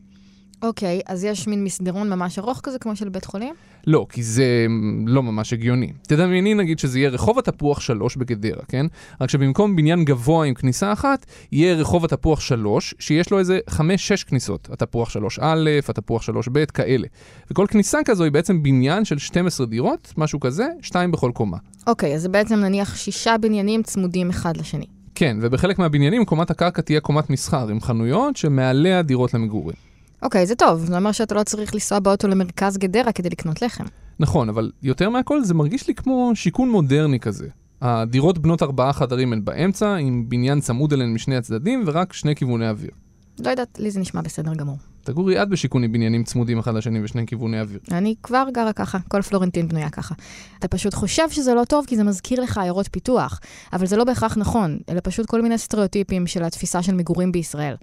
אוקיי, 0.61 1.01
אז 1.05 1.23
יש 1.23 1.47
מין 1.47 1.63
מסדרון 1.63 2.09
ממש 2.09 2.39
ארוך 2.39 2.59
כזה, 2.63 2.79
כמו 2.79 2.95
של 2.95 3.09
בית 3.09 3.25
חולים? 3.25 3.53
לא, 3.87 4.05
כי 4.09 4.23
זה 4.23 4.65
לא 5.05 5.23
ממש 5.23 5.53
הגיוני. 5.53 5.91
תדמייני 6.01 6.53
נגיד 6.53 6.79
שזה 6.79 6.99
יהיה 6.99 7.09
רחוב 7.09 7.39
התפוח 7.39 7.81
3 7.81 8.17
בגדרה, 8.17 8.63
כן? 8.67 8.85
רק 9.21 9.29
שבמקום 9.29 9.75
בניין 9.75 10.05
גבוה 10.05 10.45
עם 10.45 10.53
כניסה 10.53 10.93
אחת, 10.93 11.25
יהיה 11.51 11.75
רחוב 11.75 12.05
התפוח 12.05 12.39
3, 12.41 12.95
שיש 12.99 13.31
לו 13.31 13.39
איזה 13.39 13.59
5-6 13.69 13.79
כניסות. 14.27 14.69
התפוח 14.71 15.09
3א, 15.09 15.43
התפוח 15.89 16.23
3ב, 16.29 16.65
כאלה. 16.73 17.07
וכל 17.51 17.65
כניסה 17.69 17.99
כזו 18.05 18.23
היא 18.23 18.31
בעצם 18.31 18.63
בניין 18.63 19.05
של 19.05 19.17
12 19.17 19.65
דירות, 19.65 20.13
משהו 20.17 20.39
כזה, 20.39 20.67
שתיים 20.81 21.11
בכל 21.11 21.31
קומה. 21.33 21.57
אוקיי, 21.87 22.15
אז 22.15 22.21
זה 22.21 22.29
בעצם 22.29 22.55
נניח 22.55 22.95
שישה 22.95 23.35
בניינים 23.37 23.83
צמודים 23.83 24.29
אחד 24.29 24.57
לשני. 24.57 24.85
כן, 25.15 25.37
ובחלק 25.41 25.79
מהבניינים 25.79 26.25
קומת 26.25 26.51
הקרקע 26.51 26.81
תהיה 26.81 26.99
קומת 26.99 27.29
מסחר 27.29 27.67
עם 27.67 27.81
חנויות 27.81 28.37
שמעליה 28.37 29.01
דירות 29.01 29.33
למגורים. 29.33 29.88
אוקיי, 30.21 30.45
זה 30.45 30.55
טוב, 30.55 30.85
זה 30.85 30.97
אומר 30.97 31.11
שאתה 31.11 31.35
לא 31.35 31.43
צריך 31.43 31.73
לנסוע 31.73 31.99
באוטו 31.99 32.27
למרכז 32.27 32.77
גדרה 32.77 33.11
כדי 33.11 33.29
לקנות 33.29 33.61
לחם. 33.61 33.83
נכון, 34.19 34.49
אבל 34.49 34.71
יותר 34.83 35.09
מהכל 35.09 35.43
זה 35.43 35.53
מרגיש 35.53 35.87
לי 35.87 35.95
כמו 35.95 36.31
שיכון 36.35 36.69
מודרני 36.69 37.19
כזה. 37.19 37.47
הדירות 37.81 38.37
בנות 38.37 38.63
ארבעה 38.63 38.93
חדרים 38.93 39.33
הן 39.33 39.45
באמצע, 39.45 39.95
עם 39.95 40.25
בניין 40.29 40.59
צמוד 40.59 40.93
אליהן 40.93 41.13
משני 41.13 41.35
הצדדים 41.35 41.83
ורק 41.85 42.13
שני 42.13 42.35
כיווני 42.35 42.69
אוויר. 42.69 42.91
לא 43.39 43.49
יודעת, 43.49 43.79
לי 43.79 43.91
זה 43.91 43.99
נשמע 43.99 44.21
בסדר 44.21 44.53
גמור. 44.53 44.77
תגורי 45.03 45.41
את 45.41 45.49
בשיכון 45.49 45.83
עם 45.83 45.91
בניינים 45.91 46.23
צמודים 46.23 46.59
אחד 46.59 46.73
לשני 46.73 47.03
ושני 47.03 47.27
כיווני 47.27 47.61
אוויר. 47.61 47.79
אני 47.91 48.15
כבר 48.23 48.45
גרה 48.53 48.73
ככה, 48.73 48.97
כל 49.07 49.21
פלורנטין 49.21 49.67
בנויה 49.67 49.89
ככה. 49.89 50.15
אתה 50.59 50.67
פשוט 50.67 50.93
חושב 50.93 51.29
שזה 51.29 51.53
לא 51.53 51.63
טוב 51.63 51.85
כי 51.85 51.95
זה 51.95 52.03
מזכיר 52.03 52.41
לך 52.41 52.57
עיירות 52.57 52.87
פיתוח, 52.91 53.39
אבל 53.73 53.85
זה 53.85 53.97
לא 53.97 54.03
בהכרח 54.03 54.37
נכון, 54.37 54.79
אלה 54.89 55.01
פשוט 55.01 55.25
כל 55.25 55.41
מיני 55.41 55.57
סטריאוטיפים 55.57 56.27
של 56.27 56.43
התפיסה 56.43 56.83
של 56.83 56.95
מגורים 56.95 57.31
בישראל. 57.31 57.75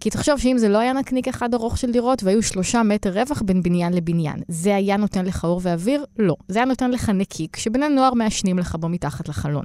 כי 0.00 0.10
תחשוב 0.10 0.38
שאם 0.38 0.58
זה 0.58 0.68
לא 0.68 0.78
היה 0.78 0.92
נקניק 0.92 1.28
אחד 1.28 1.54
ארוך 1.54 1.78
של 1.78 1.92
דירות 1.92 2.22
והיו 2.22 2.42
שלושה 2.42 2.82
מטר 2.82 3.20
רווח 3.20 3.42
בין 3.42 3.62
בניין 3.62 3.92
לבניין, 3.92 4.36
זה 4.48 4.76
היה 4.76 4.96
נותן 4.96 5.24
לך 5.24 5.44
אור 5.44 5.60
ואוויר? 5.62 6.04
לא. 6.18 6.36
זה 6.48 6.58
היה 6.58 6.66
נותן 6.66 6.90
לך 6.90 7.08
נקיק 7.08 7.56
שבני 7.56 7.88
נוער 7.88 8.14
מעשנים 8.14 8.58
לך 8.58 8.76
בו 8.80 8.88
מתחת 8.88 9.28
לחלון. 9.28 9.64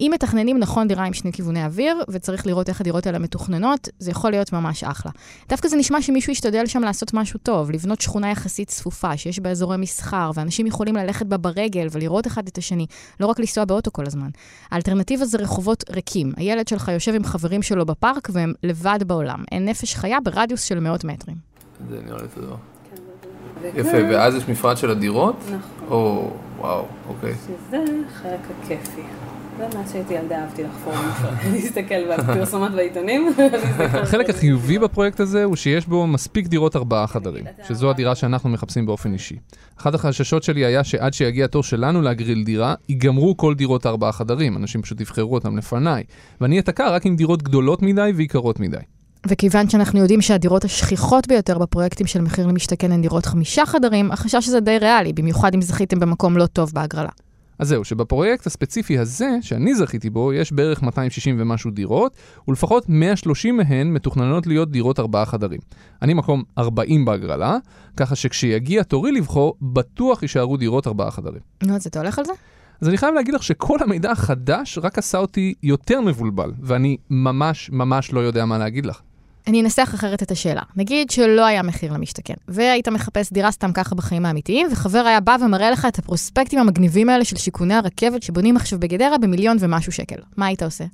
אם 0.00 0.10
מתכננים 0.14 0.58
נכון 0.58 0.88
דירה 0.88 1.04
עם 1.04 1.12
שני 1.12 1.32
כיווני 1.32 1.64
אוויר, 1.64 2.04
וצריך 2.08 2.46
לראות 2.46 2.68
איך 2.68 2.80
הדירות 2.80 3.06
האלה 3.06 3.18
מתוכננות, 3.18 3.88
זה 3.98 4.10
יכול 4.10 4.30
להיות 4.30 4.52
ממש 4.52 4.84
אחלה. 4.84 5.12
דווקא 5.48 5.68
זה 5.68 5.76
נשמע 5.76 6.02
שמישהו 6.02 6.32
ישתדל 6.32 6.66
שם 6.66 6.82
לעשות 6.82 7.14
משהו 7.14 7.38
טוב, 7.42 7.70
לבנות 7.70 8.00
שכונה 8.00 8.30
יחסית 8.30 8.68
צפופה, 8.68 9.16
שיש 9.16 9.40
בה 9.40 9.50
אזורי 9.50 9.76
מסחר, 9.76 10.30
ואנשים 10.34 10.66
יכולים 10.66 10.96
ללכת 10.96 11.26
בה 11.26 11.36
ברגל 11.36 11.86
ולראות 11.90 12.26
אחד 12.26 12.48
את 12.48 12.58
השני, 12.58 12.86
לא 13.20 13.26
רק 13.26 13.38
לנסוע 13.38 13.64
באוטו 13.64 13.92
כל 13.92 14.06
הזמן. 14.06 14.28
האלטרנטיבה 14.70 15.24
זה 15.24 15.38
רחובות 15.38 15.84
ריקים. 15.90 16.32
הילד 16.36 16.68
שלך 16.68 16.88
יושב 16.88 17.14
עם 17.14 17.24
חברים 17.24 17.62
שלו 17.62 17.86
בפארק 17.86 18.28
והם 18.32 18.52
לבד 18.62 18.98
בעולם. 19.06 19.44
אין 19.52 19.64
נפש 19.64 19.94
חיה 19.94 20.18
ברדיוס 20.20 20.62
של 20.62 20.80
מאות 20.80 21.04
מטרים. 21.04 21.36
זה 21.90 22.00
נראה 22.06 22.22
לי 22.22 22.28
יפה, 23.74 23.96
ואז 24.10 24.34
יש 24.34 24.48
מפרט 24.48 24.76
של 24.76 24.90
הדירות? 24.90 25.36
נכון. 25.46 25.88
או, 25.90 26.30
וואו, 26.58 26.84
אוקיי. 27.08 27.34
שזה 27.46 27.84
החלק 28.06 28.40
הכיפי. 28.62 29.02
זה 29.58 29.78
מה 29.78 29.84
שהייתי 29.92 30.14
ילדה 30.14 30.38
אהבתי 30.42 30.62
לחפור, 30.62 30.92
להסתכל 31.52 32.14
בפרסומות 32.18 32.72
בעיתונים. 32.72 33.32
החלק 33.78 34.30
החיובי 34.30 34.78
בפרויקט 34.78 35.20
הזה 35.20 35.44
הוא 35.44 35.56
שיש 35.56 35.86
בו 35.86 36.06
מספיק 36.06 36.46
דירות 36.46 36.76
ארבעה 36.76 37.06
חדרים, 37.06 37.44
שזו 37.68 37.90
הדירה 37.90 38.14
שאנחנו 38.14 38.50
מחפשים 38.50 38.86
באופן 38.86 39.12
אישי. 39.12 39.36
אחד 39.80 39.94
החששות 39.94 40.42
שלי 40.42 40.64
היה 40.64 40.84
שעד 40.84 41.14
שיגיע 41.14 41.44
התור 41.44 41.62
שלנו 41.62 42.02
להגריל 42.02 42.44
דירה, 42.44 42.74
ייגמרו 42.88 43.36
כל 43.36 43.54
דירות 43.54 43.86
ארבעה 43.86 44.12
חדרים, 44.12 44.56
אנשים 44.56 44.82
פשוט 44.82 45.00
יבחרו 45.00 45.34
אותם 45.34 45.56
לפניי, 45.56 46.04
ואני 46.40 46.58
אתקע 46.58 46.90
רק 46.90 47.06
עם 47.06 47.16
דירות 47.16 47.42
גדולות 47.42 47.82
מדי 47.82 48.10
ויקרות 48.14 48.60
מדי. 48.60 48.76
וכיוון 49.28 49.68
שאנחנו 49.70 50.00
יודעים 50.00 50.20
שהדירות 50.20 50.64
השכיחות 50.64 51.28
ביותר 51.28 51.58
בפרויקטים 51.58 52.06
של 52.06 52.20
מחיר 52.20 52.46
למשתכן 52.46 52.92
הן 52.92 53.02
דירות 53.02 53.26
חמישה 53.26 53.66
חדרים, 53.66 54.12
החשש 54.12 54.48
הזה 54.48 54.60
די 54.60 54.78
ריאלי, 54.78 55.12
במיוחד 55.12 55.54
אם 55.54 55.62
זכיתם 55.62 56.00
במקום 56.00 56.36
לא 56.36 56.46
טוב 56.46 56.70
בהגרלה. 56.74 57.08
אז 57.58 57.68
זהו, 57.68 57.84
שבפרויקט 57.84 58.46
הספציפי 58.46 58.98
הזה, 58.98 59.28
שאני 59.40 59.74
זכיתי 59.74 60.10
בו, 60.10 60.32
יש 60.32 60.52
בערך 60.52 60.82
260 60.82 61.36
ומשהו 61.38 61.70
דירות, 61.70 62.16
ולפחות 62.48 62.84
130 62.88 63.56
מהן 63.56 63.92
מתוכננות 63.92 64.46
להיות 64.46 64.70
דירות 64.70 65.00
ארבעה 65.00 65.26
חדרים. 65.26 65.60
אני 66.02 66.14
מקום 66.14 66.42
40 66.58 67.04
בהגרלה, 67.04 67.56
ככה 67.96 68.16
שכשיגיע 68.16 68.82
תורי 68.82 69.12
לבחור, 69.12 69.54
בטוח 69.62 70.22
יישארו 70.22 70.56
דירות 70.56 70.86
ארבעה 70.86 71.10
חדרים. 71.10 71.40
נו, 71.62 71.74
אז 71.74 71.86
אתה 71.86 71.98
הולך 71.98 72.18
על 72.18 72.24
זה? 72.24 72.32
אז 72.80 72.88
אני 72.88 72.98
חייב 72.98 73.14
להגיד 73.14 73.34
לך 73.34 73.42
שכל 73.42 73.78
המידע 73.80 74.10
החדש 74.10 74.78
רק 74.82 74.98
עשה 74.98 75.18
אותי 75.18 75.54
יותר 75.62 76.00
מבולבל, 76.00 76.52
ואני 76.62 76.96
ממש 77.10 77.70
ממש 77.72 78.12
לא 78.12 78.20
יודע 78.20 78.44
מה 78.44 78.58
להגיד 78.58 78.86
לך. 78.86 79.00
אני 79.48 79.62
אנסח 79.62 79.90
אחרת 79.94 80.22
את 80.22 80.30
השאלה. 80.30 80.62
נגיד 80.76 81.10
שלא 81.10 81.46
היה 81.46 81.62
מחיר 81.62 81.92
למשתכן, 81.92 82.34
והיית 82.48 82.88
מחפש 82.88 83.32
דירה 83.32 83.50
סתם 83.50 83.72
ככה 83.72 83.94
בחיים 83.94 84.26
האמיתיים, 84.26 84.66
וחבר 84.72 84.98
היה 84.98 85.20
בא 85.20 85.36
ומראה 85.44 85.70
לך 85.70 85.86
את 85.88 85.98
הפרוספקטים 85.98 86.58
המגניבים 86.58 87.08
האלה 87.08 87.24
של 87.24 87.36
שיכוני 87.36 87.74
הרכבת 87.74 88.22
שבונים 88.22 88.56
עכשיו 88.56 88.78
בגדרה 88.78 89.18
במיליון 89.18 89.56
ומשהו 89.60 89.92
שקל. 89.92 90.16
מה 90.36 90.46
היית 90.46 90.62
עושה? 90.62 90.84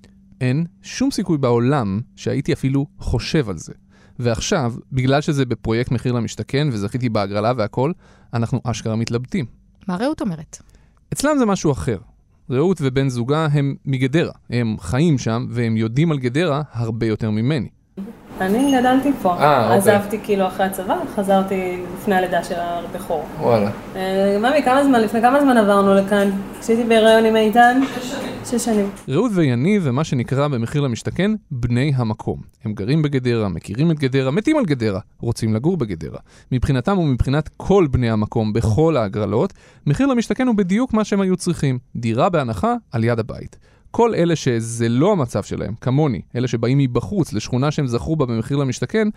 אין 0.40 0.66
שום 0.82 1.10
סיכוי 1.10 1.38
בעולם 1.38 2.00
שהייתי 2.16 2.52
אפילו 2.52 2.86
חושב 2.98 3.48
על 3.50 3.58
זה. 3.58 3.72
ועכשיו, 4.18 4.74
בגלל 4.92 5.20
שזה 5.20 5.44
בפרויקט 5.44 5.90
מחיר 5.90 6.12
למשתכן 6.12 6.68
וזכיתי 6.72 7.08
בהגרלה 7.08 7.52
והכל, 7.56 7.92
אנחנו 8.34 8.60
אשכרה 8.64 8.96
מתלבטים. 8.96 9.46
מה 9.88 9.96
רעות 9.96 10.20
אומרת? 10.20 10.58
אצלם 11.12 11.38
זה 11.38 11.46
משהו 11.46 11.72
אחר. 11.72 11.98
רעות 12.50 12.78
ובן 12.80 13.08
זוגה 13.08 13.46
הם 13.52 13.74
מגדרה, 13.84 14.32
הם 14.50 14.76
חיים 14.80 15.18
שם 15.18 15.46
והם 15.50 15.76
יודעים 15.76 16.12
על 16.12 16.18
גדרה 16.18 16.62
הרבה 16.72 17.06
יותר 17.06 17.30
ממני. 17.30 17.68
אני 18.40 18.78
גדלתי 18.78 19.12
פה. 19.22 19.36
אה, 19.38 19.74
אוקיי. 19.74 19.94
עזבתי 19.94 20.18
כאילו 20.22 20.46
אחרי 20.46 20.66
הצבא, 20.66 20.96
חזרתי 21.14 21.80
לפני 21.94 22.14
הלידה 22.14 22.44
של 22.44 22.54
הבכור. 22.58 23.24
וואלה. 23.40 23.70
אה, 23.96 24.36
ממי, 24.40 24.62
כמה 24.62 24.84
זמן, 24.84 25.00
לפני 25.00 25.20
כמה 25.20 25.40
זמן 25.40 25.56
עברנו 25.56 25.94
לכאן? 25.94 26.30
כשהייתי 26.60 26.84
בהיריון 26.84 27.24
עם 27.24 27.36
איתן? 27.36 27.80
שש 28.44 28.64
שנים. 28.64 28.90
רעות 29.08 29.32
ויניב 29.34 29.86
הם 29.86 29.94
מה 29.94 30.04
שנקרא 30.04 30.48
במחיר 30.48 30.80
למשתכן 30.80 31.30
בני 31.50 31.92
המקום. 31.96 32.40
הם 32.64 32.72
גרים 32.72 33.02
בגדרה, 33.02 33.48
מכירים 33.48 33.90
את 33.90 33.98
גדרה, 33.98 34.30
מתים 34.30 34.56
על 34.56 34.64
גדרה, 34.64 35.00
רוצים 35.20 35.54
לגור 35.54 35.76
בגדרה. 35.76 36.18
מבחינתם 36.52 36.98
ומבחינת 36.98 37.50
כל 37.56 37.86
בני 37.90 38.10
המקום 38.10 38.52
בכל 38.52 38.96
ההגרלות, 38.96 39.52
מחיר 39.86 40.06
למשתכן 40.06 40.46
הוא 40.46 40.54
בדיוק 40.54 40.94
מה 40.94 41.04
שהם 41.04 41.20
היו 41.20 41.36
צריכים, 41.36 41.78
דירה 41.96 42.28
בהנחה 42.28 42.74
על 42.92 43.04
יד 43.04 43.18
הבית. 43.18 43.56
כל 43.96 44.14
אלה 44.14 44.36
שזה 44.36 44.88
לא 44.88 45.12
המצב 45.12 45.42
שלהם, 45.42 45.74
כמוני, 45.80 46.20
אלה 46.36 46.48
שבאים 46.48 46.78
מבחוץ 46.78 47.32
לשכונה 47.32 47.70
שהם 47.70 47.86
זכו 47.86 48.16
בה 48.16 48.26
במחיר 48.26 48.56
למשתכן, 48.56 49.08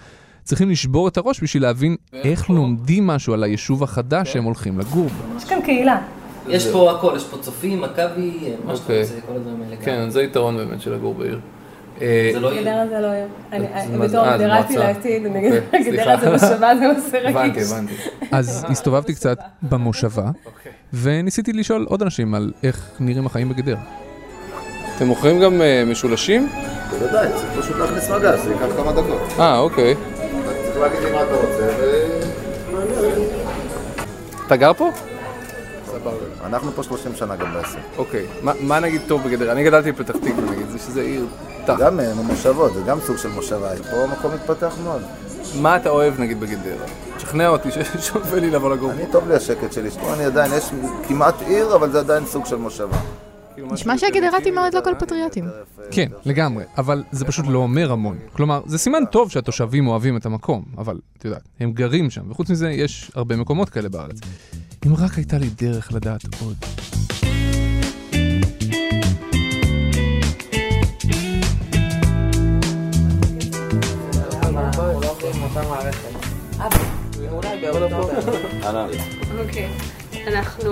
צריכים 0.44 0.70
לשבור 0.70 1.08
את 1.08 1.18
הראש 1.18 1.44
בשביל 1.44 1.64
להבין 1.64 1.96
איך 2.14 2.50
לומדים 2.50 3.08
משהו 3.08 3.34
על 3.34 3.44
היישוב 3.44 3.84
החדש 3.84 4.34
שהם 4.34 4.44
הולכים 4.44 4.80
לגור 4.80 5.08
בו. 5.08 5.38
יש 5.38 5.44
כאן 5.46 5.60
קהילה. 5.66 6.02
יש 6.48 6.68
פה 6.68 6.92
הכל, 6.92 7.14
יש 7.16 7.24
פה 7.28 7.38
צופים, 7.38 7.82
מכבי, 7.82 8.32
מה 8.66 8.76
שאתה 8.76 8.84
אוקיי. 8.84 9.02
רוצה, 9.02 9.14
כל 9.28 9.34
הדברים 9.36 9.62
האלה. 9.62 9.76
כן, 9.82 10.10
זה 10.10 10.24
יתרון 10.24 10.58
באמת 10.58 10.82
של 10.82 10.94
לגור 10.94 11.14
בעיר. 11.14 11.40
אה, 12.02 12.30
זה 12.34 12.40
לא 12.40 12.54
יהיה. 12.54 12.62
גדרה 12.62 12.88
זה 12.88 13.00
לא 13.00 13.10
זה- 13.92 14.08
בתור 14.08 14.26
אה, 14.26 14.38
זה 14.38 14.44
גדרתי 14.44 14.74
מועצה. 14.74 14.88
לעתיד, 14.94 15.26
אוקיי, 15.26 15.62
גדרה. 15.92 16.18
זה 16.22 16.32
מושבה, 16.32 16.72
זה 16.80 16.86
נושא 16.96 17.18
רגיש. 17.18 17.32
הבנתי, 17.36 17.62
הבנתי. 17.62 17.94
אז 18.32 18.66
הסתובבתי 18.70 19.14
קצת 19.16 19.38
במושבה, 19.62 20.30
וניסיתי 20.94 21.54
לשאול 21.54 21.86
עוד 21.90 22.02
אנשים 22.02 22.36
על 22.36 22.52
איך 22.64 22.90
נראים 23.00 23.26
החיים 23.26 23.50
בגדרה. 23.50 23.80
אתם 24.98 25.06
מוכרים 25.08 25.40
גם 25.40 25.62
אה, 25.62 25.84
משולשים? 25.88 26.50
בוודאי, 26.90 27.28
צריך 27.36 27.60
פשוט 27.60 27.76
להכניס 27.78 28.10
מגז, 28.10 28.44
זה 28.44 28.52
ייקח 28.54 28.66
כמה 28.78 28.92
דקות. 28.92 29.22
אה, 29.40 29.60
אוקיי. 29.60 29.96
צריך 30.66 30.78
להגיד 30.82 31.00
לי 31.04 31.12
מה 31.12 31.22
אתה 31.24 31.34
רוצה, 31.36 31.68
ו... 31.80 32.08
אתה 34.48 34.56
גר 34.56 34.74
פה? 34.74 34.92
אנחנו 36.46 36.72
פה 36.72 36.84
30 36.84 37.16
שנה 37.16 37.36
גם 37.36 37.54
בעסק. 37.54 37.78
אוקיי. 37.98 38.26
מה- 38.62 38.80
נגיד 38.80 39.02
טוב 39.08 39.24
בגדרה? 39.24 39.52
אני 39.52 39.64
גדלתי 39.64 39.92
בפתח 39.92 40.14
תקווה 40.18 40.52
נגיד, 40.52 40.70
זה 40.70 40.78
שזה 40.80 41.02
עיר 41.02 41.26
תח. 41.66 41.76
גם 41.80 42.00
אה, 42.00 42.14
מושבות, 42.16 42.74
זה 42.74 42.82
גם 42.88 43.00
סוג 43.06 43.18
של 43.18 43.30
מושבה. 43.30 43.70
פה 43.92 43.98
המקום 44.04 44.32
מתפתח 44.34 44.76
מאוד. 44.84 45.02
מה 45.62 45.76
אתה 45.76 45.90
אוהב 45.90 46.20
נגיד 46.20 46.40
בגדרה? 46.40 46.86
תשכנע 47.18 47.48
אותי 47.48 47.70
ששווה 47.72 48.40
לי 48.44 48.50
לבוא 48.50 48.70
לגור. 48.76 48.92
אני 48.92 49.06
טוב 49.12 49.28
לי 49.30 49.36
השקט 49.36 49.74
שלי, 49.74 49.90
פה 49.90 50.14
אני 50.14 50.26
עדיין, 50.26 50.52
יש 50.58 50.70
כמעט 51.08 51.36
עיר, 51.48 51.76
אבל 51.76 51.92
זה 51.92 52.00
עדיין 52.00 52.26
סוג 52.26 52.46
של 52.46 52.56
מושבה. 52.56 52.98
נשמע 53.58 53.98
שהגדרתים 53.98 54.56
מאוד 54.56 54.74
לא 54.76 54.82
כל 54.84 54.94
פטריוטים. 55.00 55.46
כן, 55.92 56.08
לגמרי, 56.26 56.64
אבל 56.78 57.04
זה 57.12 57.26
פשוט 57.26 57.46
לא 57.48 57.60
אומר 57.60 57.92
המון. 57.92 58.18
כלומר, 58.34 58.62
זה 58.66 58.78
סימן 58.78 59.04
טוב 59.12 59.32
שהתושבים 59.32 59.88
אוהבים 59.88 60.18
את 60.18 60.26
המקום, 60.26 60.64
אבל 60.78 61.00
את 61.18 61.26
יודעת, 61.26 61.42
הם 61.60 61.72
גרים 61.72 62.10
שם, 62.10 62.32
וחוץ 62.32 62.50
מזה 62.50 62.70
יש 62.70 63.12
הרבה 63.16 63.36
מקומות 63.36 63.70
כאלה 63.70 63.90
בארץ. 63.90 64.20
אם 64.86 64.96
רק 64.96 65.14
הייתה 65.18 65.38
לי 65.38 65.50
דרך 65.50 65.94
לדעת 65.94 66.22
עוד. 66.42 66.56
אוקיי. 79.40 79.97
אנחנו, 80.28 80.72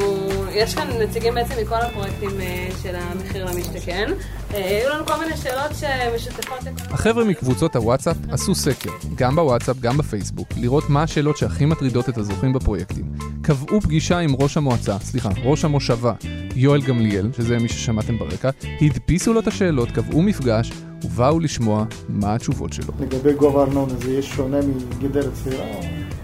יש 0.51 0.75
כאן 0.75 0.87
נציגים 1.01 1.33
בעצם 1.33 1.53
מכל 1.61 1.75
הפרויקטים 1.75 2.41
אה, 2.41 2.69
של 2.83 2.95
המחיר 2.95 3.45
למשתכן. 3.45 4.11
אה, 4.53 4.79
היו 4.81 4.89
לנו 4.89 5.05
כל 5.05 5.19
מיני 5.19 5.37
שאלות 5.37 5.71
שמשותפות 5.75 6.59
לכל... 6.63 6.93
החבר'ה 6.93 7.23
מקבוצות 7.23 7.75
הוואטסאפ 7.75 8.17
עשו 8.31 8.55
סקר, 8.55 8.89
גם 9.15 9.35
בוואטסאפ, 9.35 9.79
גם 9.79 9.97
בפייסבוק, 9.97 10.47
לראות 10.57 10.89
מה 10.89 11.03
השאלות 11.03 11.37
שהכי 11.37 11.65
מטרידות 11.65 12.09
את 12.09 12.17
הזוכים 12.17 12.53
בפרויקטים. 12.53 13.05
קבעו 13.41 13.81
פגישה 13.81 14.19
עם 14.19 14.35
ראש 14.39 14.57
המועצה, 14.57 14.99
סליחה, 14.99 15.29
ראש 15.43 15.65
המושבה, 15.65 16.13
יואל 16.55 16.81
גמליאל, 16.81 17.29
שזה 17.37 17.59
מי 17.59 17.69
ששמעתם 17.69 18.17
ברקע, 18.17 18.49
הדפיסו 18.81 19.33
לו 19.33 19.39
את 19.39 19.47
השאלות, 19.47 19.91
קבעו 19.91 20.21
מפגש, 20.21 20.71
ובאו 21.03 21.39
לשמוע 21.39 21.85
מה 22.09 22.35
התשובות 22.35 22.73
שלו. 22.73 22.93
לגבי 22.99 23.33
גובה 23.33 23.63
ארנונה 23.63 23.93
זה 24.01 24.11
יהיה 24.11 24.21
שונה 24.21 24.57
מגדרת 24.99 25.33
צעירה? 25.33 25.65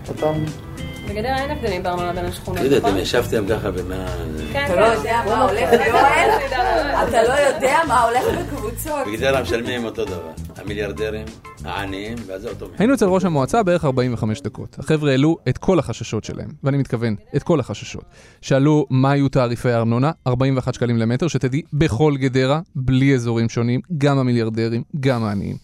אותם... 0.09 0.33
בגדרה 1.11 1.37
אין 1.37 1.51
הבדלים 1.51 1.83
בארנונה 1.83 2.13
בין 2.13 2.25
השכונות, 2.25 2.59
תגידי, 2.59 2.77
נכון? 2.77 2.91
אתם 2.91 2.99
ישבתם 2.99 3.43
ככה 3.49 3.71
במה... 3.71 4.05
כן, 4.53 4.65
אתה 4.65 4.75
לא 4.75 4.85
יודע 4.85 5.21
מה 5.25 5.43
הולך, 5.43 5.87
יואל? 5.87 6.29
אתה 7.07 7.23
לא 7.23 7.33
יודע 7.33 7.77
מה 7.87 8.01
הולך 8.01 8.23
בקבוצות. 8.39 9.07
בגדרה 9.07 9.41
משלמים 9.41 9.85
אותו 9.85 10.05
דבר. 10.05 10.31
המיליארדרים, 10.57 11.25
העניים, 11.65 12.17
ואז 12.25 12.41
זה 12.41 12.49
אותו 12.49 12.65
מחיר. 12.65 12.75
היינו 12.79 12.93
אצל 12.93 13.05
ראש 13.05 13.25
המועצה 13.25 13.63
בערך 13.63 13.85
45 13.85 14.41
דקות. 14.41 14.79
החבר'ה 14.79 15.11
העלו 15.11 15.37
את 15.49 15.57
כל 15.57 15.79
החששות 15.79 16.23
שלהם, 16.23 16.49
ואני 16.63 16.77
מתכוון, 16.77 17.15
את 17.35 17.43
כל 17.43 17.59
החששות. 17.59 18.03
שאלו 18.41 18.85
מה 18.89 19.11
היו 19.11 19.29
תעריפי 19.29 19.71
הארנונה, 19.71 20.11
41 20.27 20.73
שקלים 20.73 20.97
למטר, 20.97 21.27
שתדעי, 21.27 21.61
בכל 21.73 22.13
גדרה, 22.17 22.59
בלי 22.75 23.15
אזורים 23.15 23.49
שונים, 23.49 23.81
גם 23.97 24.17
המיליארדרים, 24.17 24.83
גם 24.99 25.23
העניים. 25.23 25.55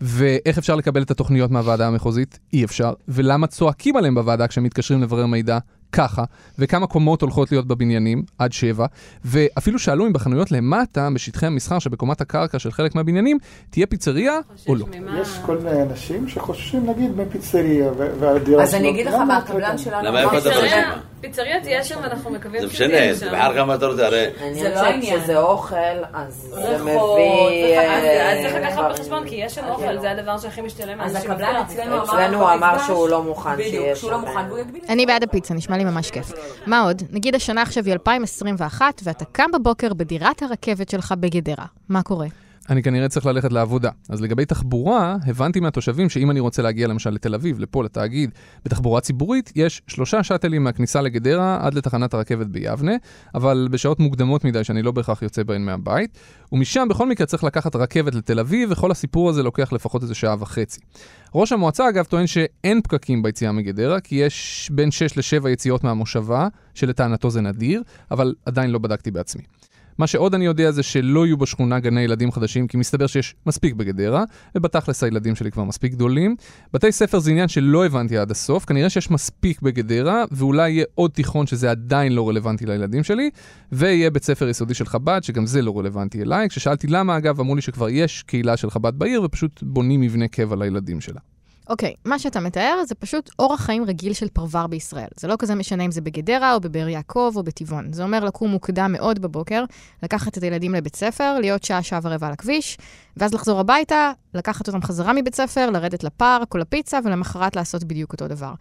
ואיך 0.00 0.58
אפשר 0.58 0.76
לקבל 0.76 1.02
את 1.02 1.10
התוכניות 1.10 1.50
מהוועדה 1.50 1.86
המחוזית? 1.88 2.38
אי 2.52 2.64
אפשר. 2.64 2.92
ולמה 3.08 3.46
צועקים 3.46 3.96
עליהם 3.96 4.14
בוועדה 4.14 4.48
כשהם 4.48 4.64
מתקשרים 4.64 5.02
לברר 5.02 5.26
מידע? 5.26 5.58
ככה. 5.92 6.24
וכמה 6.58 6.86
קומות 6.86 7.22
הולכות 7.22 7.52
להיות 7.52 7.66
בבניינים? 7.66 8.22
עד 8.38 8.52
שבע. 8.52 8.86
ואפילו 9.24 9.78
שאלו 9.78 10.06
אם 10.06 10.12
בחנויות 10.12 10.52
למטה, 10.52 11.08
בשטחי 11.14 11.46
המסחר 11.46 11.78
שבקומת 11.78 12.20
הקרקע 12.20 12.58
של 12.58 12.72
חלק 12.72 12.94
מהבניינים, 12.94 13.38
תהיה 13.70 13.86
פיצריה 13.86 14.38
או 14.68 14.74
לא. 14.74 14.86
יש 15.20 15.38
כל 15.46 15.58
מיני 15.58 15.82
אנשים 15.82 16.28
שחוששים 16.28 16.90
נגיד 16.90 17.16
מפיצריה 17.16 17.90
והדירה 18.20 18.62
אז 18.62 18.74
אני. 18.74 18.90
אגיד 18.90 19.06
לך 19.06 19.14
למה 19.14 19.24
מה, 19.24 19.36
הקבלן? 19.36 19.78
שלנו 19.78 20.08
למה 20.08 20.20
איפה 20.20 20.38
אתה 20.38 20.50
פיצריה- 20.50 20.60
ברשימה? 20.60 21.00
פיצריה 21.20 21.60
תהיה 21.60 21.84
שם, 21.84 22.00
ואנחנו 22.02 22.30
מקווים 22.30 22.60
זה 22.68 22.74
שתהיה 22.74 22.88
משנה, 23.12 23.20
שם. 23.20 23.26
תבחר 23.36 23.54
כמה 23.54 23.74
אתה 23.74 23.86
רוצה, 23.86 24.06
הרי... 24.06 24.26
זה 24.52 24.68
לא 24.68 24.78
העניין. 24.80 25.20
כשזה 25.20 25.38
אוכל, 25.38 25.76
אז 26.12 26.34
זה 26.54 26.78
מביא... 26.82 26.96
אז 27.78 28.04
אה, 28.04 28.38
צריך 28.42 28.54
לקחת 28.54 28.72
דברים. 28.72 28.90
בחשבון, 28.92 29.28
כי 29.28 29.34
יש 29.34 29.54
שם 29.54 29.64
אוכל, 29.68 29.98
זה 30.00 30.10
הדבר 30.10 30.38
שהכי 30.38 30.60
משתלם. 30.60 31.00
אז 31.00 31.14
הקבלן. 31.14 31.62
אצלנו 32.02 32.52
אמר... 32.54 32.78
שהוא 32.86 33.08
לא 33.08 33.22
מוכן 33.22 33.50
שהוא 33.94 34.10
לא 34.10 34.18
שם. 34.18 34.20
מוכן 34.20 34.44
והוא 34.48 34.58
יגביל. 34.58 34.80
אני 34.88 35.06
בעד 35.06 35.22
הפיצה, 35.22 35.54
נשמע 35.54 35.75
לי 35.76 35.84
ממש 35.84 36.10
כיף. 36.10 36.32
מה 36.66 36.80
עוד? 36.80 37.02
נגיד 37.10 37.34
השנה 37.34 37.62
עכשיו 37.62 37.84
היא 37.84 37.92
2021, 37.92 39.00
ואתה 39.04 39.24
קם 39.24 39.50
בבוקר 39.54 39.94
בדירת 39.94 40.42
הרכבת 40.42 40.88
שלך 40.88 41.14
בגדרה. 41.20 41.64
מה 41.88 42.02
קורה? 42.02 42.26
אני 42.70 42.82
כנראה 42.82 43.08
צריך 43.08 43.26
ללכת 43.26 43.52
לעבודה. 43.52 43.90
אז 44.08 44.20
לגבי 44.22 44.44
תחבורה, 44.44 45.16
הבנתי 45.26 45.60
מהתושבים 45.60 46.08
שאם 46.08 46.30
אני 46.30 46.40
רוצה 46.40 46.62
להגיע 46.62 46.86
למשל 46.86 47.10
לתל 47.10 47.34
אביב, 47.34 47.60
לפה, 47.60 47.84
לתאגיד, 47.84 48.30
בתחבורה 48.64 49.00
ציבורית, 49.00 49.52
יש 49.56 49.82
שלושה 49.86 50.22
שאטלים 50.22 50.64
מהכניסה 50.64 51.00
לגדרה 51.00 51.58
עד 51.62 51.74
לתחנת 51.74 52.14
הרכבת 52.14 52.46
ביבנה, 52.46 52.92
אבל 53.34 53.68
בשעות 53.70 54.00
מוקדמות 54.00 54.44
מדי 54.44 54.64
שאני 54.64 54.82
לא 54.82 54.92
בהכרח 54.92 55.22
יוצא 55.22 55.42
בהן 55.42 55.64
מהבית, 55.64 56.18
ומשם 56.52 56.86
בכל 56.90 57.08
מקרה 57.08 57.26
צריך 57.26 57.44
לקחת 57.44 57.76
רכבת 57.76 58.14
לתל 58.14 58.40
אביב, 58.40 58.68
וכל 58.72 58.90
הסיפור 58.90 59.30
הזה 59.30 59.42
לוקח 59.42 59.72
לפחות 59.72 60.02
איזה 60.02 60.14
שעה 60.14 60.36
וחצי. 60.38 60.80
ראש 61.34 61.52
המועצה 61.52 61.88
אגב 61.88 62.04
טוען 62.04 62.26
שאין 62.26 62.82
פקקים 62.82 63.22
ביציאה 63.22 63.52
מגדרה, 63.52 64.00
כי 64.00 64.14
יש 64.14 64.68
בין 64.72 64.90
6 64.90 65.16
ל-7 65.16 65.48
יציאות 65.48 65.84
מהמושבה, 65.84 66.48
שלטענתו 66.74 67.30
זה 67.30 67.40
נדיר, 67.40 67.82
אבל 68.10 68.34
עדיין 68.46 68.70
לא 68.70 68.78
בדקתי 68.78 69.10
בעצמי. 69.10 69.42
מה 69.98 70.06
שעוד 70.06 70.34
אני 70.34 70.44
יודע 70.44 70.70
זה 70.70 70.82
שלא 70.82 71.26
יהיו 71.26 71.36
בשכונה 71.36 71.80
גני 71.80 72.00
ילדים 72.00 72.32
חדשים, 72.32 72.66
כי 72.66 72.76
מסתבר 72.76 73.06
שיש 73.06 73.34
מספיק 73.46 73.74
בגדרה, 73.74 74.24
ובתכלס 74.54 75.04
הילדים 75.04 75.34
שלי 75.34 75.50
כבר 75.50 75.64
מספיק 75.64 75.92
גדולים. 75.92 76.36
בתי 76.72 76.92
ספר 76.92 77.18
זה 77.18 77.30
עניין 77.30 77.48
שלא 77.48 77.86
הבנתי 77.86 78.18
עד 78.18 78.30
הסוף, 78.30 78.64
כנראה 78.64 78.90
שיש 78.90 79.10
מספיק 79.10 79.62
בגדרה, 79.62 80.24
ואולי 80.30 80.70
יהיה 80.70 80.84
עוד 80.94 81.10
תיכון 81.10 81.46
שזה 81.46 81.70
עדיין 81.70 82.12
לא 82.12 82.28
רלוונטי 82.28 82.66
לילדים 82.66 83.04
שלי, 83.04 83.30
ויהיה 83.72 84.10
בית 84.10 84.24
ספר 84.24 84.48
יסודי 84.48 84.74
של 84.74 84.86
חב"ד, 84.86 85.20
שגם 85.22 85.46
זה 85.46 85.62
לא 85.62 85.78
רלוונטי 85.78 86.22
אליי. 86.22 86.48
כששאלתי 86.48 86.86
למה, 86.86 87.16
אגב, 87.16 87.40
אמרו 87.40 87.54
לי 87.54 87.62
שכבר 87.62 87.88
יש 87.88 88.22
קהילה 88.22 88.56
של 88.56 88.70
חב"ד 88.70 88.98
בעיר, 88.98 89.22
ופשוט 89.22 89.62
בונים 89.62 90.00
מבנה 90.00 90.28
קבע 90.28 90.56
לילדים 90.56 91.00
שלה. 91.00 91.20
אוקיי, 91.68 91.94
מה 92.04 92.18
שאתה 92.18 92.40
מתאר 92.40 92.82
זה 92.86 92.94
פשוט 92.94 93.30
אורח 93.38 93.60
חיים 93.60 93.84
רגיל 93.84 94.12
של 94.12 94.28
פרבר 94.28 94.66
בישראל. 94.66 95.08
זה 95.16 95.28
לא 95.28 95.34
כזה 95.38 95.54
משנה 95.54 95.84
אם 95.84 95.90
זה 95.90 96.00
בגדרה 96.00 96.54
או 96.54 96.60
בבאר 96.60 96.88
יעקב 96.88 97.32
או 97.36 97.42
בטבעון. 97.42 97.92
זה 97.92 98.02
אומר 98.02 98.24
לקום 98.24 98.50
מוקדם 98.50 98.92
מאוד 98.92 99.18
בבוקר, 99.18 99.64
לקחת 100.02 100.38
את 100.38 100.42
הילדים 100.42 100.74
לבית 100.74 100.96
ספר, 100.96 101.38
להיות 101.40 101.64
שעה, 101.64 101.82
שעה 101.82 102.00
ורבע 102.02 102.26
על 102.26 102.32
הכביש, 102.32 102.78
ואז 103.16 103.34
לחזור 103.34 103.60
הביתה, 103.60 104.12
לקחת 104.34 104.68
אותם 104.68 104.82
חזרה 104.82 105.12
מבית 105.12 105.34
ספר, 105.34 105.70
לרדת 105.70 106.04
לפארק 106.04 106.54
או 106.54 106.58
לפיצה, 106.58 106.98
ולמחרת 107.04 107.56
לעשות 107.56 107.84
בדיוק 107.84 108.12
אותו 108.12 108.28
דבר. 108.28 108.54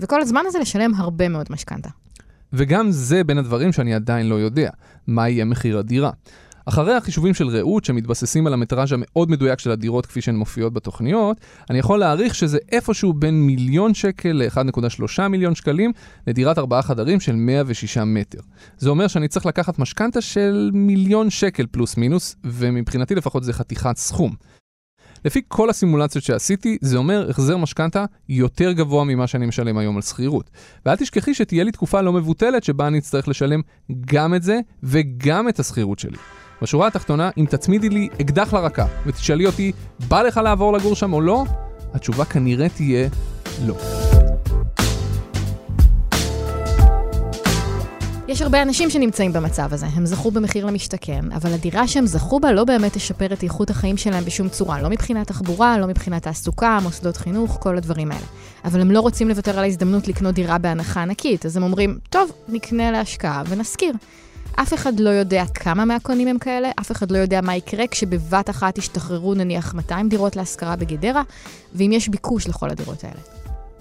וכל 0.00 0.20
הזמן 0.20 0.42
הזה 0.46 0.58
לשלם 0.58 0.94
הרבה 0.94 1.28
מאוד 1.28 1.46
משכנתה. 1.50 1.88
וגם 2.52 2.90
זה 2.90 3.24
בין 3.24 3.38
הדברים 3.38 3.72
שאני 3.72 3.94
עדיין 3.94 4.28
לא 4.28 4.34
יודע, 4.34 4.70
מה 5.06 5.28
יהיה 5.28 5.44
מחיר 5.44 5.78
הדירה. 5.78 6.10
אחרי 6.66 6.94
החישובים 6.94 7.34
של 7.34 7.48
רעות, 7.48 7.84
שמתבססים 7.84 8.46
על 8.46 8.54
המטראז' 8.54 8.92
המאוד 8.92 9.30
מדויק 9.30 9.58
של 9.58 9.70
הדירות 9.70 10.06
כפי 10.06 10.20
שהן 10.20 10.36
מופיעות 10.36 10.72
בתוכניות, 10.72 11.40
אני 11.70 11.78
יכול 11.78 11.98
להעריך 11.98 12.34
שזה 12.34 12.58
איפשהו 12.72 13.12
בין 13.12 13.46
מיליון 13.46 13.94
שקל 13.94 14.32
ל-1.3 14.32 15.28
מיליון 15.28 15.54
שקלים 15.54 15.92
לדירת 16.26 16.58
ארבעה 16.58 16.82
חדרים 16.82 17.20
של 17.20 17.34
106 17.34 17.98
מטר. 17.98 18.38
זה 18.78 18.90
אומר 18.90 19.06
שאני 19.06 19.28
צריך 19.28 19.46
לקחת 19.46 19.78
משכנתה 19.78 20.20
של 20.20 20.70
מיליון 20.74 21.30
שקל 21.30 21.66
פלוס 21.70 21.96
מינוס, 21.96 22.36
ומבחינתי 22.44 23.14
לפחות 23.14 23.44
זה 23.44 23.52
חתיכת 23.52 23.96
סכום. 23.96 24.34
לפי 25.24 25.40
כל 25.48 25.70
הסימולציות 25.70 26.24
שעשיתי, 26.24 26.78
זה 26.80 26.96
אומר 26.96 27.30
החזר 27.30 27.56
משכנתה 27.56 28.04
יותר 28.28 28.72
גבוה 28.72 29.04
ממה 29.04 29.26
שאני 29.26 29.46
משלם 29.46 29.78
היום 29.78 29.96
על 29.96 30.02
שכירות. 30.02 30.50
ואל 30.86 30.96
תשכחי 30.96 31.34
שתהיה 31.34 31.64
לי 31.64 31.72
תקופה 31.72 32.00
לא 32.00 32.12
מבוטלת 32.12 32.64
שבה 32.64 32.86
אני 32.86 32.98
אצטרך 32.98 33.28
לשלם 33.28 33.60
גם 34.06 34.34
את 34.34 34.42
זה 34.42 34.60
וגם 34.82 35.48
את 35.48 35.60
השכירות 35.60 35.98
שלי. 35.98 36.18
בשורה 36.62 36.86
התחתונה, 36.86 37.30
אם 37.38 37.44
תצמידי 37.48 37.88
לי 37.88 38.08
אקדח 38.20 38.54
לרקה 38.54 38.86
ותשאלי 39.06 39.46
אותי, 39.46 39.72
בא 40.08 40.22
לך 40.22 40.36
לעבור 40.36 40.72
לגור 40.72 40.94
שם 40.94 41.12
או 41.12 41.20
לא? 41.20 41.44
התשובה 41.94 42.24
כנראה 42.24 42.68
תהיה 42.68 43.08
לא. 43.66 43.74
יש 48.28 48.42
הרבה 48.42 48.62
אנשים 48.62 48.90
שנמצאים 48.90 49.32
במצב 49.32 49.72
הזה, 49.72 49.86
הם 49.86 50.06
זכו 50.06 50.30
במחיר 50.30 50.66
למשתכן, 50.66 51.32
אבל 51.32 51.52
הדירה 51.52 51.88
שהם 51.88 52.06
זכו 52.06 52.40
בה 52.40 52.52
לא 52.52 52.64
באמת 52.64 52.92
תשפר 52.92 53.32
את 53.32 53.42
איכות 53.42 53.70
החיים 53.70 53.96
שלהם 53.96 54.24
בשום 54.24 54.48
צורה, 54.48 54.82
לא 54.82 54.88
מבחינת 54.88 55.26
תחבורה, 55.26 55.78
לא 55.78 55.86
מבחינת 55.86 56.22
תעסוקה, 56.22 56.78
מוסדות 56.82 57.16
חינוך, 57.16 57.58
כל 57.60 57.76
הדברים 57.76 58.12
האלה. 58.12 58.26
אבל 58.64 58.80
הם 58.80 58.90
לא 58.90 59.00
רוצים 59.00 59.28
לוותר 59.28 59.58
על 59.58 59.64
ההזדמנות 59.64 60.08
לקנות 60.08 60.34
דירה 60.34 60.58
בהנחה 60.58 61.02
ענקית, 61.02 61.46
אז 61.46 61.56
הם 61.56 61.62
אומרים, 61.62 61.98
טוב, 62.10 62.32
נקנה 62.48 62.90
להשקעה 62.90 63.42
ונשכיר. 63.48 63.92
אף 64.60 64.74
אחד 64.74 65.00
לא 65.00 65.10
יודע 65.10 65.44
כמה 65.54 65.84
מהקונים 65.84 66.28
הם 66.28 66.38
כאלה, 66.38 66.70
אף 66.80 66.92
אחד 66.92 67.10
לא 67.10 67.18
יודע 67.18 67.40
מה 67.40 67.56
יקרה 67.56 67.86
כשבבת 67.86 68.50
אחת 68.50 68.78
ישתחררו 68.78 69.34
נניח 69.34 69.74
200 69.74 70.08
דירות 70.08 70.36
להשכרה 70.36 70.76
בגדרה, 70.76 71.22
ואם 71.74 71.90
יש 71.92 72.08
ביקוש 72.08 72.48
לכל 72.48 72.70
הדירות 72.70 73.04
האלה. 73.04 73.20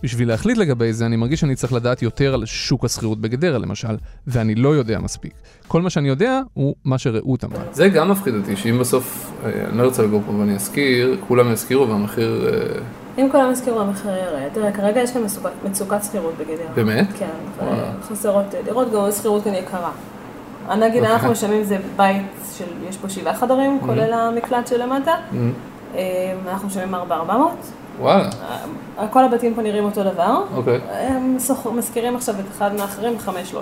בשביל 0.04 0.28
להחליט 0.28 0.58
לגבי 0.58 0.94
זה, 0.94 1.06
אני 1.06 1.16
מרגיש 1.16 1.40
שאני 1.40 1.56
צריך 1.56 1.74
לדעת 1.74 2.02
יותר 2.02 2.34
על 2.34 2.46
שוק 2.46 2.86
השכירות 2.86 3.22
בגדרה 3.22 3.58
למשל, 3.58 3.96
ואני 4.28 4.56
לא 4.56 4.70
יודע 4.76 5.00
מספיק. 5.00 5.34
כל 5.68 5.82
מה 5.82 5.90
שאני 5.90 6.08
יודע 6.10 6.40
הוא 6.54 6.76
מה 6.86 6.98
שרעות 6.98 7.44
אמרה. 7.44 7.64
זה 7.72 7.90
גם 7.90 8.12
מפחיד 8.12 8.36
אותי, 8.36 8.56
שאם 8.56 8.80
בסוף, 8.80 9.32
אה, 9.46 9.68
אני 9.70 9.78
לא 9.78 9.84
רוצה 9.84 10.04
לגור 10.04 10.22
פה 10.26 10.32
ואני 10.32 10.56
אזכיר, 10.56 11.18
כולם 11.28 11.52
יזכירו 11.52 11.90
והמחיר... 11.90 12.50
אה, 12.54 12.80
אם 13.18 13.28
כולם 13.32 13.50
הזכירו 13.50 13.80
המחיר 13.82 14.12
ירד, 14.12 14.50
תראה, 14.54 14.72
כרגע 14.72 15.02
יש 15.02 15.12
כאן 15.12 15.22
מצוקת- 15.66 16.04
שכירות 16.04 16.34
בגדרה. 16.38 16.72
באמת? 16.76 17.08
כן. 17.20 17.30
חסרות 18.10 18.46
דירות, 18.66 18.92
גם 18.94 19.02
השכירות 19.02 19.44
כאן 19.44 19.54
יקרה. 19.54 19.92
נגיד, 20.70 21.02
אוקיי. 21.02 21.14
אנחנו 21.14 21.32
משלמים 21.32 21.64
זה 21.64 21.78
בית 21.96 22.22
של, 22.58 22.66
יש 22.90 22.98
פה 22.98 23.10
שבעה 23.10 23.36
חדרים, 23.36 23.80
Mhm. 23.82 23.86
כולל 23.86 24.14
המקלט 24.14 24.68
שלמטה. 24.68 25.12
אמ, 25.34 25.52
אה, 25.96 26.02
אנחנו 26.52 26.68
משלמים 26.68 26.96
4,400. 26.96 27.52
וואלה. 28.00 28.30
אה, 29.00 29.08
כל 29.08 29.24
הבתים 29.26 29.56
פה 29.56 29.62
נראים 29.62 29.84
אותו 29.84 30.04
דבר. 30.04 30.44
אוקיי. 30.56 30.80
הם 30.92 31.38
משכירים 31.76 32.16
עכשיו 32.16 32.36
את 32.40 32.46
אחד 32.52 32.76
מהאחרים 32.76 33.18
ב-5,300. 33.18 33.58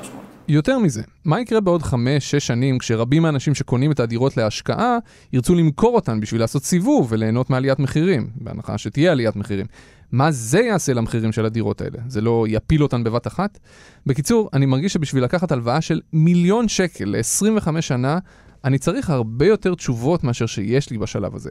יותר 0.47 0.79
מזה, 0.79 1.01
מה 1.25 1.39
יקרה 1.41 1.59
בעוד 1.59 1.83
5-6 1.83 1.93
שנים 2.39 2.77
כשרבים 2.79 3.21
מהאנשים 3.23 3.55
שקונים 3.55 3.91
את 3.91 3.99
הדירות 3.99 4.37
להשקעה 4.37 4.97
ירצו 5.33 5.55
למכור 5.55 5.95
אותן 5.95 6.19
בשביל 6.19 6.41
לעשות 6.41 6.63
סיבוב 6.63 7.07
וליהנות 7.09 7.49
מעליית 7.49 7.79
מחירים, 7.79 8.27
בהנחה 8.35 8.77
שתהיה 8.77 9.11
עליית 9.11 9.35
מחירים. 9.35 9.65
מה 10.11 10.31
זה 10.31 10.59
יעשה 10.59 10.93
למחירים 10.93 11.31
של 11.31 11.45
הדירות 11.45 11.81
האלה? 11.81 11.97
זה 12.07 12.21
לא 12.21 12.45
יפיל 12.49 12.83
אותן 12.83 13.03
בבת 13.03 13.27
אחת? 13.27 13.59
בקיצור, 14.05 14.49
אני 14.53 14.65
מרגיש 14.65 14.93
שבשביל 14.93 15.23
לקחת 15.23 15.51
הלוואה 15.51 15.81
של 15.81 16.01
מיליון 16.13 16.67
שקל 16.67 17.05
ל-25 17.05 17.81
שנה, 17.81 18.19
אני 18.65 18.77
צריך 18.77 19.09
הרבה 19.09 19.45
יותר 19.45 19.75
תשובות 19.75 20.23
מאשר 20.23 20.45
שיש 20.45 20.89
לי 20.89 20.97
בשלב 20.97 21.35
הזה. 21.35 21.49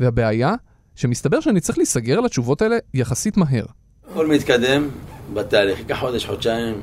והבעיה, 0.00 0.54
שמסתבר 0.94 1.40
שאני 1.40 1.60
צריך 1.60 1.78
להיסגר 1.78 2.18
על 2.18 2.24
התשובות 2.24 2.62
האלה 2.62 2.76
יחסית 2.94 3.36
מהר. 3.36 3.64
הכל 4.10 4.26
מתקדם 4.26 4.88
בתהליך, 5.34 5.78
ייקח 5.78 5.98
חודש, 6.00 6.26
חודשיים, 6.26 6.74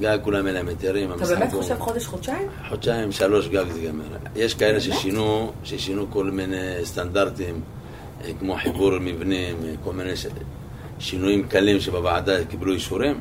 גג 0.00 0.18
כולם 0.22 0.46
להם 0.46 0.68
היתרים. 0.68 1.12
אתה 1.12 1.24
באמת 1.26 1.52
חושב 1.52 1.78
חודש, 1.78 2.06
חודשיים? 2.06 2.48
חודשיים, 2.68 3.12
שלוש 3.12 3.48
גג 3.48 3.64
זה 3.72 3.80
ייגמר. 3.80 4.04
יש 4.36 4.54
כאלה 4.54 4.80
ששינו, 4.80 5.52
ששינו 5.64 6.10
כל 6.10 6.30
מיני 6.30 6.84
סטנדרטים, 6.84 7.60
אה, 8.24 8.30
כמו 8.40 8.56
חיבור 8.56 8.98
מבנים, 8.98 9.56
אה, 9.64 9.74
כל 9.84 9.92
מיני 9.92 10.16
ש... 10.16 10.26
שינויים 10.98 11.42
קלים 11.48 11.80
שבוועדה 11.80 12.44
קיבלו 12.44 12.72
אישורים. 12.72 13.14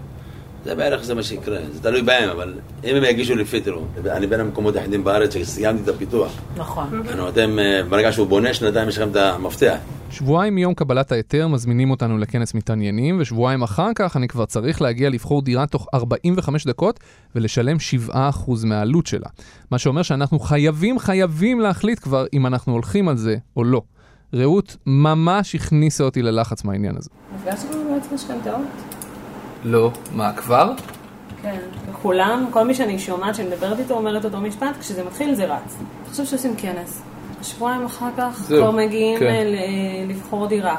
זה 0.65 0.75
בערך 0.75 1.03
זה 1.03 1.15
מה 1.15 1.23
שיקרה, 1.23 1.57
זה 1.73 1.83
תלוי 1.83 2.01
בהם, 2.01 2.29
אבל 2.29 2.53
אם 2.83 2.95
הם 2.95 3.03
יגישו 3.03 3.35
לפי, 3.35 3.61
תראו, 3.61 3.81
אני 4.05 4.27
בין 4.27 4.39
המקומות 4.39 4.75
היחידים 4.75 5.03
בארץ 5.03 5.33
שסיימתי 5.33 5.83
את 5.83 5.87
הפיתוח. 5.87 6.31
נכון. 6.57 7.03
אנחנו, 7.07 7.29
אתם, 7.29 7.59
אה, 7.59 7.81
ברגע 7.89 8.11
שהוא 8.11 8.27
בונה 8.27 8.53
שנתיים, 8.53 8.89
יש 8.89 8.97
לכם 8.97 9.09
את 9.09 9.15
המפתח. 9.15 9.77
שבועיים 10.09 10.55
מיום 10.55 10.73
קבלת 10.73 11.11
ההיתר 11.11 11.47
מזמינים 11.47 11.91
אותנו 11.91 12.17
לכנס 12.17 12.53
מתעניינים, 12.53 13.17
ושבועיים 13.19 13.63
אחר 13.63 13.89
כך 13.95 14.17
אני 14.17 14.27
כבר 14.27 14.45
צריך 14.45 14.81
להגיע 14.81 15.09
לבחור 15.09 15.41
דירה 15.41 15.65
תוך 15.65 15.87
45 15.93 16.67
דקות 16.67 16.99
ולשלם 17.35 17.77
7% 18.09 18.15
מהעלות 18.65 19.07
שלה. 19.07 19.29
מה 19.71 19.77
שאומר 19.77 20.01
שאנחנו 20.01 20.39
חייבים, 20.39 20.99
חייבים 20.99 21.59
להחליט 21.59 21.99
כבר 21.99 22.25
אם 22.33 22.47
אנחנו 22.47 22.73
הולכים 22.73 23.09
על 23.09 23.17
זה 23.17 23.35
או 23.57 23.63
לא. 23.63 23.81
רעות 24.33 24.77
ממש 24.85 25.55
הכניסה 25.55 26.03
אותי 26.03 26.21
ללחץ 26.21 26.63
מהעניין 26.63 26.97
הזה. 26.97 27.09
נפגשת 27.35 27.75
עם 27.75 27.89
יועץ 27.89 28.03
משכנתאות? 28.13 28.61
לא. 29.63 29.91
מה, 30.15 30.33
כבר? 30.33 30.71
כן. 31.41 31.59
וכולם, 31.91 32.45
כל 32.51 32.67
מי 32.67 32.73
שאני 32.75 32.99
שומעת 32.99 33.35
שמדברת 33.35 33.79
איתו 33.79 33.93
אומר 33.93 34.17
את 34.17 34.25
אותו 34.25 34.39
משפט, 34.41 34.77
כשזה 34.79 35.03
מתחיל 35.03 35.35
זה 35.35 35.45
רץ. 35.45 35.77
תחשוב 36.09 36.25
שעושים 36.25 36.55
כנס. 36.57 37.01
שבועיים 37.41 37.85
אחר 37.85 38.09
כך 38.17 38.33
כבר 38.47 38.71
מגיעים 38.71 39.19
כן. 39.19 39.43
ל- 39.47 40.09
לבחור 40.11 40.47
דירה. 40.47 40.75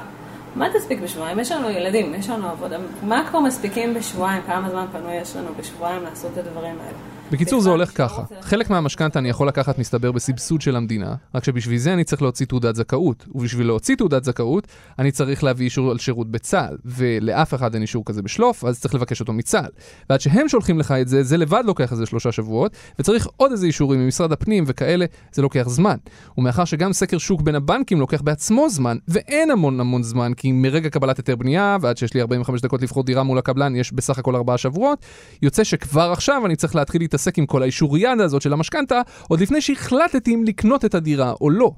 מה 0.56 0.66
תספיק 0.78 1.00
בשבועיים? 1.00 1.38
יש 1.38 1.52
לנו 1.52 1.70
ילדים, 1.70 2.14
יש 2.14 2.30
לנו 2.30 2.48
עבודה. 2.48 2.76
מה 3.02 3.24
כבר 3.30 3.40
מספיקים 3.40 3.94
בשבועיים? 3.94 4.42
כמה 4.46 4.70
זמן 4.70 4.86
פנוי 4.92 5.14
יש 5.14 5.36
לנו 5.36 5.48
בשבועיים 5.60 6.02
לעשות 6.02 6.30
את 6.32 6.46
הדברים 6.46 6.74
האלה? 6.80 6.96
בקיצור 7.34 7.60
זה 7.60 7.70
הולך 7.70 7.90
ככה, 7.94 8.22
חלק 8.40 8.70
מהמשכנתה 8.70 9.18
אני 9.18 9.28
יכול 9.28 9.48
לקחת 9.48 9.78
מסתבר 9.78 10.12
בסבסוד 10.12 10.60
של 10.60 10.76
המדינה, 10.76 11.14
רק 11.34 11.44
שבשביל 11.44 11.78
זה 11.78 11.92
אני 11.92 12.04
צריך 12.04 12.22
להוציא 12.22 12.46
תעודת 12.46 12.74
זכאות, 12.74 13.26
ובשביל 13.34 13.66
להוציא 13.66 13.96
תעודת 13.96 14.24
זכאות 14.24 14.66
אני 14.98 15.10
צריך 15.10 15.44
להביא 15.44 15.64
אישור 15.64 15.90
על 15.90 15.98
שירות 15.98 16.30
בצה"ל, 16.30 16.76
ולאף 16.84 17.54
אחד 17.54 17.74
אין 17.74 17.82
אישור 17.82 18.04
כזה 18.04 18.22
בשלוף, 18.22 18.64
אז 18.64 18.80
צריך 18.80 18.94
לבקש 18.94 19.20
אותו 19.20 19.32
מצה"ל. 19.32 19.70
ועד 20.10 20.20
שהם 20.20 20.48
שולחים 20.48 20.78
לך 20.78 20.92
את 20.92 21.08
זה, 21.08 21.22
זה 21.22 21.36
לבד 21.36 21.62
לוקח 21.66 21.92
איזה 21.92 22.06
שלושה 22.06 22.32
שבועות, 22.32 22.76
וצריך 22.98 23.28
עוד 23.36 23.50
איזה 23.50 23.66
אישורים 23.66 24.04
ממשרד 24.04 24.32
הפנים 24.32 24.64
וכאלה, 24.66 25.04
זה 25.32 25.42
לוקח 25.42 25.64
זמן. 25.68 25.96
ומאחר 26.38 26.64
שגם 26.64 26.92
סקר 26.92 27.18
שוק 27.18 27.40
בין 27.40 27.54
הבנקים 27.54 28.00
לוקח 28.00 28.22
בעצמו 28.22 28.68
זמן, 28.68 28.96
ואין 29.08 29.50
המון 29.50 29.80
המון 29.80 30.02
זמן, 30.02 30.32
כי 30.36 30.52
מרגע 30.52 30.90
קבלת 30.90 31.16
היתר 31.16 31.36
בנייה, 31.36 31.76
ועד 31.80 31.96
שיש 31.96 32.14
לי 32.14 32.20
45 32.20 32.60
דקות 32.60 32.82
לבחור 32.82 33.04
דירה 33.04 33.22
מול 33.22 33.38
הקבלן, 33.38 33.76
יש 33.76 33.92
בסך 33.92 34.18
הכל 34.18 34.36
ארבעה 34.36 34.58
שבועות, 34.58 34.98
יוצא 35.42 35.64
שכבר 35.64 36.12
עכשיו 36.12 36.46
אני 36.46 36.56
צריך 36.56 36.74
להתחיל 36.74 37.02
להתעסק 37.02 37.23
עם 37.38 37.46
כל 37.46 37.62
האישוריאדה 37.62 38.24
הזאת 38.24 38.42
של 38.42 38.52
המשכנתה, 38.52 39.00
עוד 39.28 39.40
לפני 39.40 39.60
שהחלטתי 39.60 40.34
אם 40.34 40.44
לקנות 40.44 40.84
את 40.84 40.94
הדירה 40.94 41.32
או 41.40 41.50
לא. 41.50 41.70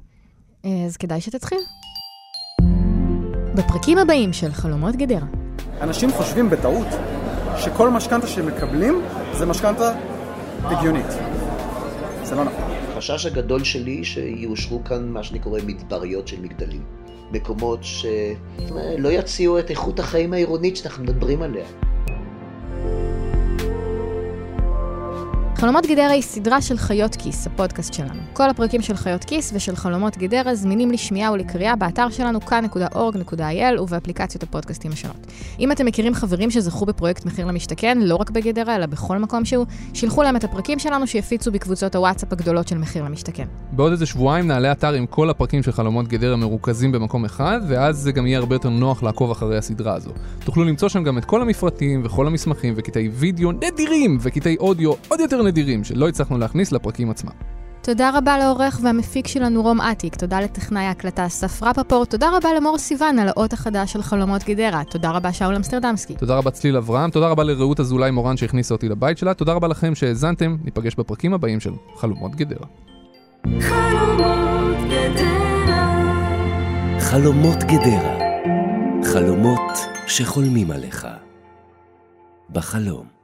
אז 0.87 0.97
כדאי 0.97 1.21
שתתחיל. 1.21 1.59
בפרקים 3.55 3.99
הבאים 3.99 4.33
של 4.33 4.53
חלומות 4.53 4.97
גדרה. 4.97 5.27
אנשים 5.81 6.13
חושבים 6.13 6.51
בטעות 6.51 6.87
שכל 7.59 7.91
משכנתה 7.91 8.27
שהם 8.27 8.47
מקבלים 8.47 9.03
זה 9.35 9.47
משכנתה 9.47 9.95
הגיונית. 10.63 11.07
זה 12.25 12.35
לא 12.35 12.45
נכון. 12.45 12.65
החשש 12.93 13.27
הגדול 13.27 13.65
שלי 13.65 14.05
שיאושרו 14.05 14.85
כאן 14.85 15.09
מה 15.09 15.23
שאני 15.23 15.39
קורא 15.39 15.61
מדבריות 15.67 16.29
של 16.29 16.41
מגדלים. 16.41 16.83
מקומות 17.33 17.79
שלא 17.83 19.09
יציעו 19.09 19.59
את 19.59 19.71
איכות 19.71 19.99
החיים 19.99 20.33
העירונית 20.33 20.77
שאנחנו 20.77 21.05
מדברים 21.05 21.43
עליה. 21.43 21.65
חלומות 25.59 25.87
גדרה 25.87 26.11
היא 26.11 26.23
סדרה 26.23 26.63
של 26.63 26.77
חיות 26.77 27.17
כיס, 27.17 27.47
הפודקאסט 27.47 27.95
שלנו. 27.95 28.21
כל 28.33 28.51
הפרקים 28.51 28.83
של 28.83 28.97
חיות 28.97 29.25
כיס 29.25 29.53
ושל 29.55 29.77
חלומות 29.77 30.17
גדרה 30.19 30.55
זמינים 30.55 30.91
לשמיעה 30.91 31.33
ולקריאה 31.33 31.77
באתר 31.77 32.11
שלנו 32.11 32.41
כאן.org.il 32.41 33.81
ובאפליקציות 33.81 34.43
הפודקאסטים 34.43 34.93
השונות. 34.93 35.17
אם 35.61 35.73
אתם 35.73 35.87
מכירים 35.87 36.15
חברים 36.15 36.51
שזכו 36.51 36.87
בפרויקט 36.87 37.25
מחיר 37.25 37.47
למשתכן, 37.47 37.99
לא 38.01 38.17
רק 38.17 38.31
בגדרה 38.31 38.77
אלא 38.77 38.87
בכל 38.87 39.19
מקום 39.19 39.45
שהוא, 39.45 39.67
שילחו 39.95 40.23
להם 40.23 40.37
את 40.37 40.45
הפרקים 40.45 40.79
שלנו 40.79 41.07
שיפיצו 41.07 41.53
בקבוצות 41.53 41.95
הוואטסאפ 41.95 42.33
הגדולות 42.33 42.69
של 42.69 42.79
מחיר 42.79 43.05
למשתכן. 43.05 43.47
בעוד 43.73 43.93
איזה 43.93 44.07
שבועיים 44.07 44.47
נעלה 44.47 44.73
אתר 44.73 44.93
עם 44.93 45.07
כל 45.07 45.31
הפרקים 45.31 45.63
של 45.63 45.73
חלומות 45.73 46.09
גדרה 46.09 46.37
מרוכזים 46.37 46.93
במקום 46.93 47.25
אחד, 47.25 47.61
ואז 47.69 47.97
זה 47.97 48.13
גם 48.13 48.27
יהיה 48.27 48.39
הרבה 48.39 48.55
יותר 48.55 48.69
נוח 48.69 49.03
לעקוב 49.03 49.31
אחרי 49.31 49.57
יותר 55.21 55.46
נדירים 55.47 55.85
שלא 55.85 56.09
הצלחנו 56.09 56.39
להכניס 56.39 56.73
לפרקים 56.73 57.11
עצמם. 57.11 57.33
תודה 57.87 58.11
רבה 58.15 58.39
לעורך 58.39 58.81
והמפיק 58.83 59.27
שלנו 59.27 59.63
רום 59.63 59.81
אטיק, 59.81 60.15
תודה 60.15 60.41
לטכנאי 60.41 60.85
ההקלטה 60.85 61.27
אסף 61.27 61.63
רפפורט, 61.63 62.11
תודה 62.11 62.37
רבה 62.37 62.49
למור 62.57 62.79
סיוון 62.79 63.19
על 63.19 63.29
האות 63.29 63.53
החדש 63.53 63.93
של 63.93 64.03
חלומות 64.03 64.45
גדרה, 64.45 64.83
תודה 64.91 65.11
רבה 65.11 65.33
שאול 65.33 65.55
אמסטרדמסקי. 65.55 66.15
תודה 66.15 66.37
רבה 66.37 66.51
צליל 66.51 66.77
אברהם, 66.77 67.11
תודה 67.11 67.29
רבה 67.29 67.45
לרעות 67.45 67.81
אזולאי 67.81 68.11
מורן 68.11 68.37
שהכניסה 68.37 68.75
אותי 68.75 68.89
לבית 68.89 69.19
שלה, 69.19 69.35
תודה 69.35 69.53
רבה 69.53 69.69
לכם 69.69 69.95
שהאזנתם, 69.95 70.57
ניפגש 70.65 70.95
בפרקים 70.95 71.35
הבאים 71.35 71.61
של 71.61 71.73
חלומות 71.97 72.35
גדרה. 72.37 72.67
חלומות 77.01 77.59
גדרה. 77.59 78.19
חלומות 79.13 79.79
שחולמים 80.07 80.71
עליך. 80.71 81.07
בחלום. 82.51 83.16